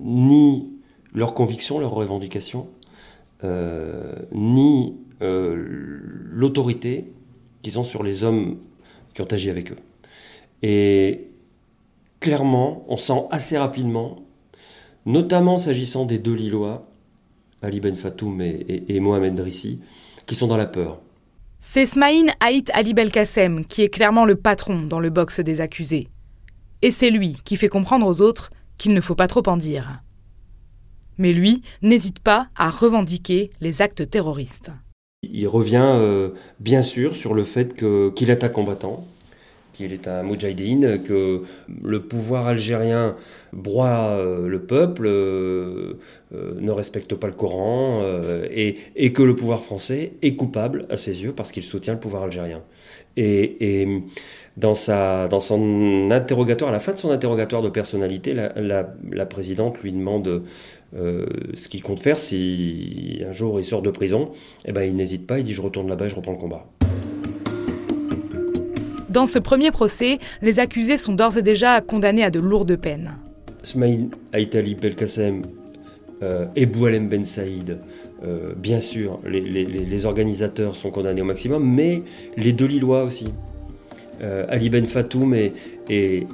ni 0.00 0.81
leurs 1.14 1.34
convictions, 1.34 1.78
leurs 1.78 1.92
revendications, 1.92 2.68
euh, 3.44 4.14
ni 4.32 4.96
euh, 5.22 5.54
l'autorité 6.30 7.12
qu'ils 7.62 7.78
ont 7.78 7.84
sur 7.84 8.02
les 8.02 8.24
hommes 8.24 8.58
qui 9.14 9.22
ont 9.22 9.26
agi 9.26 9.50
avec 9.50 9.72
eux. 9.72 9.78
Et 10.62 11.28
clairement, 12.20 12.84
on 12.88 12.96
sent 12.96 13.26
assez 13.30 13.58
rapidement, 13.58 14.22
notamment 15.06 15.58
s'agissant 15.58 16.06
des 16.06 16.18
deux 16.18 16.34
Lillois, 16.34 16.88
Ali 17.62 17.80
Ben 17.80 17.94
Fatoum 17.94 18.40
et, 18.40 19.00
Mohamed 19.00 19.34
Drissi, 19.34 19.80
qui 20.26 20.34
sont 20.34 20.46
dans 20.46 20.56
la 20.56 20.66
peur. 20.66 21.00
C'est 21.60 21.86
Smaïn 21.86 22.26
Haït 22.40 22.70
Ali 22.74 22.92
Belkacem 22.92 23.64
qui 23.64 23.82
est 23.82 23.88
clairement 23.88 24.24
le 24.24 24.34
patron 24.34 24.82
dans 24.82 24.98
le 24.98 25.10
box 25.10 25.38
des 25.40 25.60
accusés. 25.60 26.08
Et 26.80 26.90
c'est 26.90 27.10
lui 27.10 27.36
qui 27.44 27.56
fait 27.56 27.68
comprendre 27.68 28.06
aux 28.06 28.20
autres 28.20 28.50
qu'il 28.78 28.94
ne 28.94 29.00
faut 29.00 29.14
pas 29.14 29.28
trop 29.28 29.42
en 29.46 29.56
dire. 29.56 30.02
Mais 31.18 31.32
lui 31.32 31.62
n'hésite 31.82 32.20
pas 32.20 32.48
à 32.56 32.70
revendiquer 32.70 33.50
les 33.60 33.82
actes 33.82 34.08
terroristes. 34.08 34.72
Il 35.22 35.46
revient 35.46 35.84
euh, 35.84 36.30
bien 36.58 36.82
sûr 36.82 37.14
sur 37.16 37.32
le 37.32 37.44
fait 37.44 37.74
qu'il 37.74 38.28
est 38.28 38.42
un 38.42 38.48
combattant, 38.48 39.06
qu'il 39.72 39.92
est 39.92 40.08
un 40.08 40.24
moudjahidine, 40.24 41.00
que 41.02 41.42
le 41.82 42.02
pouvoir 42.02 42.48
algérien 42.48 43.14
broie 43.52 44.08
euh, 44.10 44.48
le 44.48 44.62
peuple, 44.62 45.06
euh, 45.06 45.94
ne 46.32 46.70
respecte 46.72 47.14
pas 47.14 47.28
le 47.28 47.34
Coran, 47.34 48.02
et, 48.50 49.12
que 49.12 49.22
le 49.22 49.36
pouvoir 49.36 49.62
français 49.62 50.14
est 50.22 50.34
coupable 50.34 50.86
à 50.90 50.96
ses 50.96 51.22
yeux 51.22 51.32
parce 51.32 51.52
qu'il 51.52 51.62
soutient 51.62 51.94
le 51.94 52.00
pouvoir 52.00 52.24
algérien. 52.24 52.62
Et, 53.16 53.86
dans, 54.56 54.74
sa, 54.74 55.28
dans 55.28 55.40
son 55.40 56.10
interrogatoire, 56.10 56.70
à 56.70 56.72
la 56.72 56.80
fin 56.80 56.92
de 56.92 56.98
son 56.98 57.10
interrogatoire 57.10 57.62
de 57.62 57.68
personnalité, 57.68 58.34
la, 58.34 59.24
présidente 59.24 59.80
lui 59.80 59.92
demande 59.92 60.42
euh, 60.94 61.26
ce 61.54 61.68
qu'il 61.68 61.82
compte 61.82 62.00
faire 62.00 62.18
si 62.18 63.22
un 63.26 63.32
jour 63.32 63.58
il 63.58 63.64
sort 63.64 63.82
de 63.82 63.90
prison. 63.90 64.32
Eh 64.64 64.72
ben, 64.72 64.82
il 64.82 64.94
n'hésite 64.94 65.26
pas, 65.26 65.38
il 65.38 65.44
dit 65.44 65.54
je 65.54 65.62
retourne 65.62 65.88
là-bas 65.88 66.06
et 66.06 66.10
je 66.10 66.16
reprends 66.16 66.32
le 66.32 66.38
combat. 66.38 66.66
Dans 69.08 69.26
ce 69.26 69.38
premier 69.38 69.70
procès, 69.70 70.18
les 70.40 70.58
accusés 70.58 70.96
sont 70.96 71.12
d'ores 71.12 71.36
et 71.36 71.42
déjà 71.42 71.82
condamnés 71.82 72.24
à 72.24 72.30
de 72.30 72.40
lourdes 72.40 72.76
peines. 72.76 73.12
Smaïn 73.62 74.08
Aïtali 74.32 74.74
Belkacem 74.74 75.42
euh, 76.22 76.46
et 76.56 76.66
Boualem 76.66 77.08
Ben 77.08 77.24
Saïd, 77.24 77.78
euh, 78.24 78.54
bien 78.56 78.80
sûr, 78.80 79.20
les, 79.26 80.06
organisateurs 80.06 80.76
sont 80.76 80.90
condamnés 80.90 81.20
au 81.20 81.26
maximum, 81.26 81.62
mais 81.62 82.02
les 82.36 82.52
deux 82.52 82.66
Lillois 82.66 83.02
aussi. 83.02 83.26
Euh, 84.22 84.46
Ali 84.48 84.70
Ben 84.70 84.86
Fatoum 84.86 85.34
et, 85.34 86.26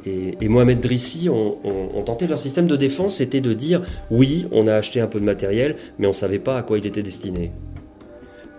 Mohamed 0.42 0.80
Drissi 0.80 1.28
ont, 1.28 2.02
tenté 2.04 2.26
leur 2.26 2.38
système 2.38 2.66
de 2.66 2.76
défense, 2.76 3.16
c'était 3.16 3.40
de 3.40 3.52
dire 3.52 3.82
oui, 4.10 4.46
on 4.52 4.66
a 4.66 4.74
acheté 4.74 5.00
un 5.00 5.06
peu 5.06 5.20
de 5.20 5.24
matériel, 5.24 5.76
mais 5.98 6.06
on 6.06 6.10
ne 6.10 6.14
savait 6.14 6.38
pas 6.38 6.58
à 6.58 6.62
quoi 6.62 6.78
il 6.78 6.86
était 6.86 7.02
destiné. 7.02 7.50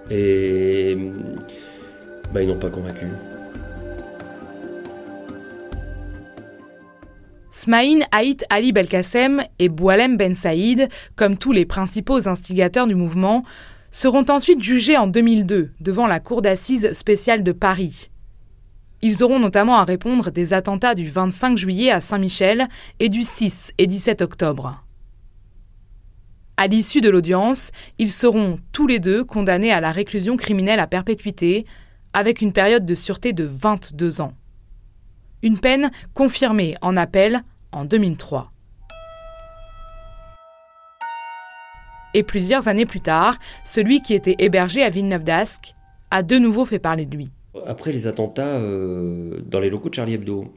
Et 0.10 0.98
bah, 2.34 2.42
ils 2.42 2.48
n'ont 2.48 2.60
pas 2.60 2.70
convaincu. 2.70 3.06
Smaïn 7.52 8.02
Haït 8.12 8.46
Ali 8.50 8.72
Belkacem 8.72 9.44
et 9.60 9.70
Boualem 9.70 10.18
Ben 10.18 10.34
Saïd, 10.34 10.88
comme 11.16 11.38
tous 11.38 11.52
les 11.52 11.66
principaux 11.66 12.28
instigateurs 12.28 12.88
du 12.88 12.96
mouvement, 12.96 13.44
seront 13.92 14.26
ensuite 14.30 14.64
jugés 14.64 14.98
en 14.98 15.08
2002 15.08 15.72
devant 15.82 16.08
la 16.08 16.20
Cour 16.20 16.42
d'assises 16.42 16.94
spéciale 16.94 17.44
de 17.44 17.52
Paris. 17.52 18.10
Ils 19.02 19.24
auront 19.24 19.40
notamment 19.40 19.78
à 19.78 19.86
répondre 19.86 20.30
des 20.30 20.54
attentats 20.54 20.96
du 20.96 21.08
25 21.08 21.58
juillet 21.58 21.92
à 21.92 22.02
Saint-Michel 22.02 22.68
et 23.00 23.10
du 23.10 23.24
6 23.24 23.72
et 23.78 23.88
17 23.88 24.22
octobre. 24.22 24.84
À 26.58 26.68
l'issue 26.68 27.00
de 27.00 27.10
l'audience, 27.10 27.72
ils 27.98 28.12
seront 28.12 28.60
tous 28.74 28.86
les 28.86 29.00
deux 29.00 29.24
condamnés 29.24 29.72
à 29.72 29.80
la 29.80 29.94
réclusion 29.94 30.36
criminelle 30.36 30.82
à 30.82 30.88
perpétuité, 30.88 31.66
avec 32.12 32.42
une 32.42 32.52
période 32.52 32.86
de 32.86 32.96
sûreté 32.96 33.32
de 33.32 33.46
22 33.46 34.20
ans. 34.20 34.34
Une 35.42 35.60
peine 35.60 35.90
confirmée 36.14 36.76
en 36.82 36.98
appel 36.98 37.44
en 37.72 37.86
2003. 37.86 38.52
Et 42.14 42.24
plusieurs 42.24 42.68
années 42.68 42.86
plus 42.86 43.00
tard, 43.00 43.38
celui 43.64 44.02
qui 44.02 44.14
était 44.14 44.36
hébergé 44.40 44.84
à 44.84 44.90
Villeneuve 44.90 45.24
d'Ascq 45.24 45.76
a 46.12 46.24
de 46.24 46.38
nouveau 46.38 46.66
fait 46.66 46.80
parler 46.80 47.06
de 47.06 47.16
lui. 47.16 47.32
Après 47.66 47.92
les 47.92 48.06
attentats 48.06 48.58
euh, 48.58 49.40
dans 49.50 49.60
les 49.60 49.70
locaux 49.72 49.90
de 49.90 49.96
Charlie 49.96 50.14
Hebdo, 50.14 50.54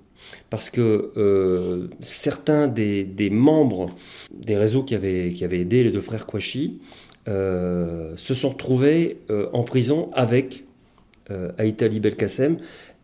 parce 0.50 0.68
que 0.68 1.12
euh, 1.16 1.88
certains 2.00 2.68
des, 2.68 3.30
membres 3.30 3.90
des 4.30 4.56
réseaux 4.56 4.82
qui 4.82 4.94
avaient, 4.94 5.32
qui 5.32 5.44
avaient 5.44 5.60
aidé 5.60 5.82
les 5.84 5.90
deux 5.90 6.02
frères 6.02 6.26
Kouachi 6.26 6.80
euh, 7.28 8.12
se 8.16 8.34
sont 8.34 8.50
retrouvés 8.50 9.18
en 9.52 9.62
prison 9.62 10.10
avec 10.12 10.64
Aïtali 11.56 11.98
Belkacem 11.98 12.58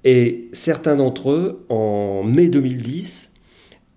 et 0.04 0.48
certains 0.52 0.96
d'entre 0.96 1.30
eux, 1.30 1.64
en 1.70 2.22
mai 2.24 2.50
2010, 2.50 3.32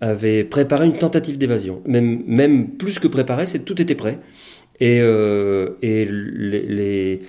avaient 0.00 0.42
préparé 0.42 0.86
une 0.86 0.96
tentative 0.96 1.36
d'évasion. 1.36 1.82
Même, 1.86 2.22
même 2.26 2.70
plus 2.70 2.98
que 2.98 3.08
préparé, 3.08 3.44
c'est 3.44 3.58
tout 3.58 3.80
était 3.80 3.94
prêt. 3.94 4.18
Et, 4.80 5.00
et 5.82 7.20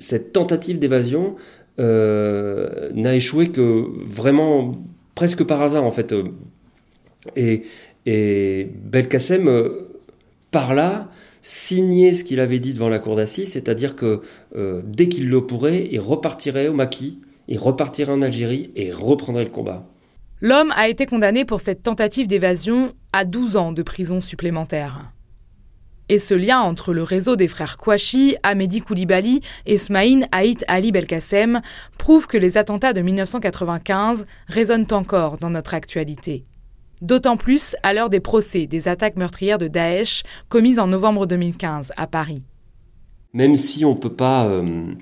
cette 0.00 0.32
tentative 0.34 0.78
d'évasion 0.78 1.36
euh, 1.78 2.90
n'a 2.94 3.14
échoué 3.14 3.50
que 3.50 3.86
vraiment 4.06 4.76
presque 5.14 5.44
par 5.44 5.62
hasard 5.62 5.84
en 5.84 5.90
fait. 5.90 6.14
Et, 7.36 7.62
et 8.06 8.68
Belkacem, 8.84 9.48
euh, 9.48 9.88
par 10.50 10.74
là, 10.74 11.10
signait 11.42 12.12
ce 12.12 12.24
qu'il 12.24 12.40
avait 12.40 12.60
dit 12.60 12.74
devant 12.74 12.88
la 12.88 12.98
cour 12.98 13.16
d'assises, 13.16 13.52
c'est-à-dire 13.52 13.96
que 13.96 14.22
dès 14.86 15.08
qu'il 15.08 15.28
le 15.28 15.44
pourrait, 15.46 15.88
il 15.90 16.00
repartirait 16.00 16.68
au 16.68 16.72
maquis 16.72 17.18
il 17.48 17.58
repartirait 17.58 18.12
en 18.12 18.22
Algérie 18.22 18.70
et 18.76 18.92
reprendrait 18.92 19.44
le 19.44 19.50
combat. 19.50 19.86
L'homme 20.40 20.72
a 20.76 20.88
été 20.88 21.06
condamné 21.06 21.44
pour 21.44 21.60
cette 21.60 21.82
tentative 21.82 22.26
d'évasion 22.26 22.92
à 23.12 23.24
12 23.24 23.56
ans 23.56 23.72
de 23.72 23.82
prison 23.82 24.20
supplémentaire. 24.20 25.12
Et 26.08 26.18
ce 26.18 26.34
lien 26.34 26.60
entre 26.60 26.92
le 26.92 27.02
réseau 27.02 27.34
des 27.34 27.48
frères 27.48 27.78
Kouachi, 27.78 28.36
Ahmedi 28.42 28.82
Koulibaly 28.82 29.40
et 29.64 29.78
Smaïn 29.78 30.26
Haït 30.32 30.62
Ali 30.68 30.92
Belkacem 30.92 31.62
prouve 31.98 32.26
que 32.26 32.36
les 32.36 32.58
attentats 32.58 32.92
de 32.92 33.00
1995 33.00 34.26
résonnent 34.46 34.86
encore 34.90 35.38
dans 35.38 35.50
notre 35.50 35.72
actualité. 35.72 36.44
D'autant 37.00 37.36
plus 37.36 37.74
à 37.82 37.94
l'heure 37.94 38.10
des 38.10 38.20
procès 38.20 38.66
des 38.66 38.86
attaques 38.86 39.16
meurtrières 39.16 39.58
de 39.58 39.68
Daesh 39.68 40.22
commises 40.48 40.78
en 40.78 40.88
novembre 40.88 41.26
2015 41.26 41.92
à 41.96 42.06
Paris. 42.06 42.42
Même 43.32 43.54
si 43.54 43.84
on 43.84 43.94
ne 43.94 43.98
peut 43.98 44.12
pas 44.12 44.46
euh, 44.46 44.94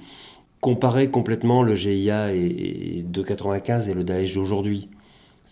comparer 0.60 1.10
complètement 1.10 1.62
le 1.62 1.74
GIA 1.74 2.28
de 2.32 3.22
95 3.22 3.88
et 3.88 3.94
le 3.94 4.04
Daesh 4.04 4.34
d'aujourd'hui. 4.34 4.88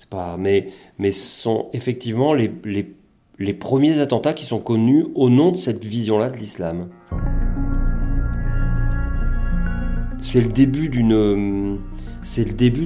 Pas, 0.09 0.39
mais, 0.39 0.69
mais 0.99 1.11
sont 1.11 1.69
effectivement 1.75 2.33
les, 2.33 2.51
les 3.41 3.55
premiers 3.55 4.01
attentats 4.01 4.35
qui 4.35 4.45
sont 4.45 4.61
connus 4.61 5.07
au 5.15 5.31
nom 5.31 5.51
de 5.51 5.57
cette 5.57 5.83
vision-là 5.83 6.29
de 6.29 6.37
l'islam. 6.37 6.89
C'est 10.21 10.43
le 10.43 10.49
début 10.49 10.91
d'une, 10.91 11.79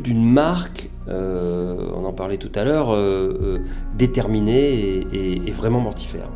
d'une 0.00 0.32
marque, 0.32 0.90
euh, 1.08 1.90
on 1.96 2.04
en 2.04 2.12
parlait 2.12 2.36
tout 2.36 2.52
à 2.54 2.62
l'heure, 2.62 2.90
euh, 2.90 3.36
euh, 3.42 3.58
déterminée 3.96 5.04
et, 5.12 5.42
et 5.44 5.50
vraiment 5.50 5.80
mortifère. 5.80 6.30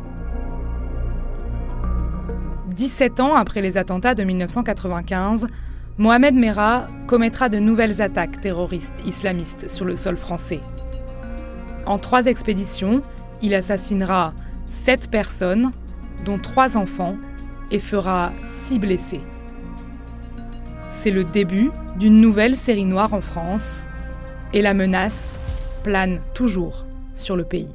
17 2.75 3.21
ans 3.21 3.35
après 3.35 3.61
les 3.61 3.77
attentats 3.77 4.15
de 4.15 4.23
1995, 4.25 5.47
Mohamed 5.97 6.35
Merah 6.35 6.87
commettra 7.07 7.47
de 7.47 7.59
nouvelles 7.59 8.01
attaques 8.01 8.41
terroristes 8.41 8.95
islamistes 9.05 9.69
sur 9.69 9.85
le 9.85 9.95
sol 9.95 10.17
français. 10.17 10.59
En 11.85 11.97
trois 11.97 12.25
expéditions, 12.25 13.01
il 13.41 13.55
assassinera 13.55 14.33
sept 14.67 15.09
personnes, 15.09 15.71
dont 16.25 16.39
trois 16.39 16.77
enfants, 16.77 17.17
et 17.71 17.79
fera 17.79 18.31
six 18.43 18.79
blessés. 18.79 19.21
C'est 20.89 21.11
le 21.11 21.23
début 21.23 21.71
d'une 21.97 22.19
nouvelle 22.19 22.57
série 22.57 22.85
noire 22.85 23.13
en 23.13 23.21
France, 23.21 23.85
et 24.53 24.61
la 24.61 24.73
menace 24.73 25.39
plane 25.83 26.19
toujours 26.33 26.85
sur 27.13 27.35
le 27.35 27.45
pays. 27.45 27.69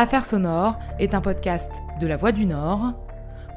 Affaires 0.00 0.24
sonores 0.24 0.78
est 1.00 1.12
un 1.12 1.20
podcast 1.20 1.82
de 2.00 2.06
La 2.06 2.16
Voix 2.16 2.30
du 2.30 2.46
Nord, 2.46 2.92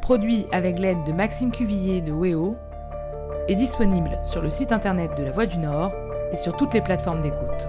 produit 0.02 0.48
avec 0.52 0.80
l'aide 0.80 1.04
de 1.04 1.12
Maxime 1.12 1.52
Cuvillier 1.52 2.02
de 2.02 2.12
WEO, 2.12 2.58
et 3.48 3.54
disponible 3.54 4.18
sur 4.24 4.42
le 4.42 4.50
site 4.50 4.72
internet 4.72 5.16
de 5.16 5.22
La 5.22 5.30
Voix 5.30 5.46
du 5.46 5.60
Nord 5.60 5.92
et 6.32 6.38
sur 6.38 6.58
toutes 6.58 6.74
les 6.74 6.82
plateformes 6.82 7.22
d'écoute. 7.22 7.68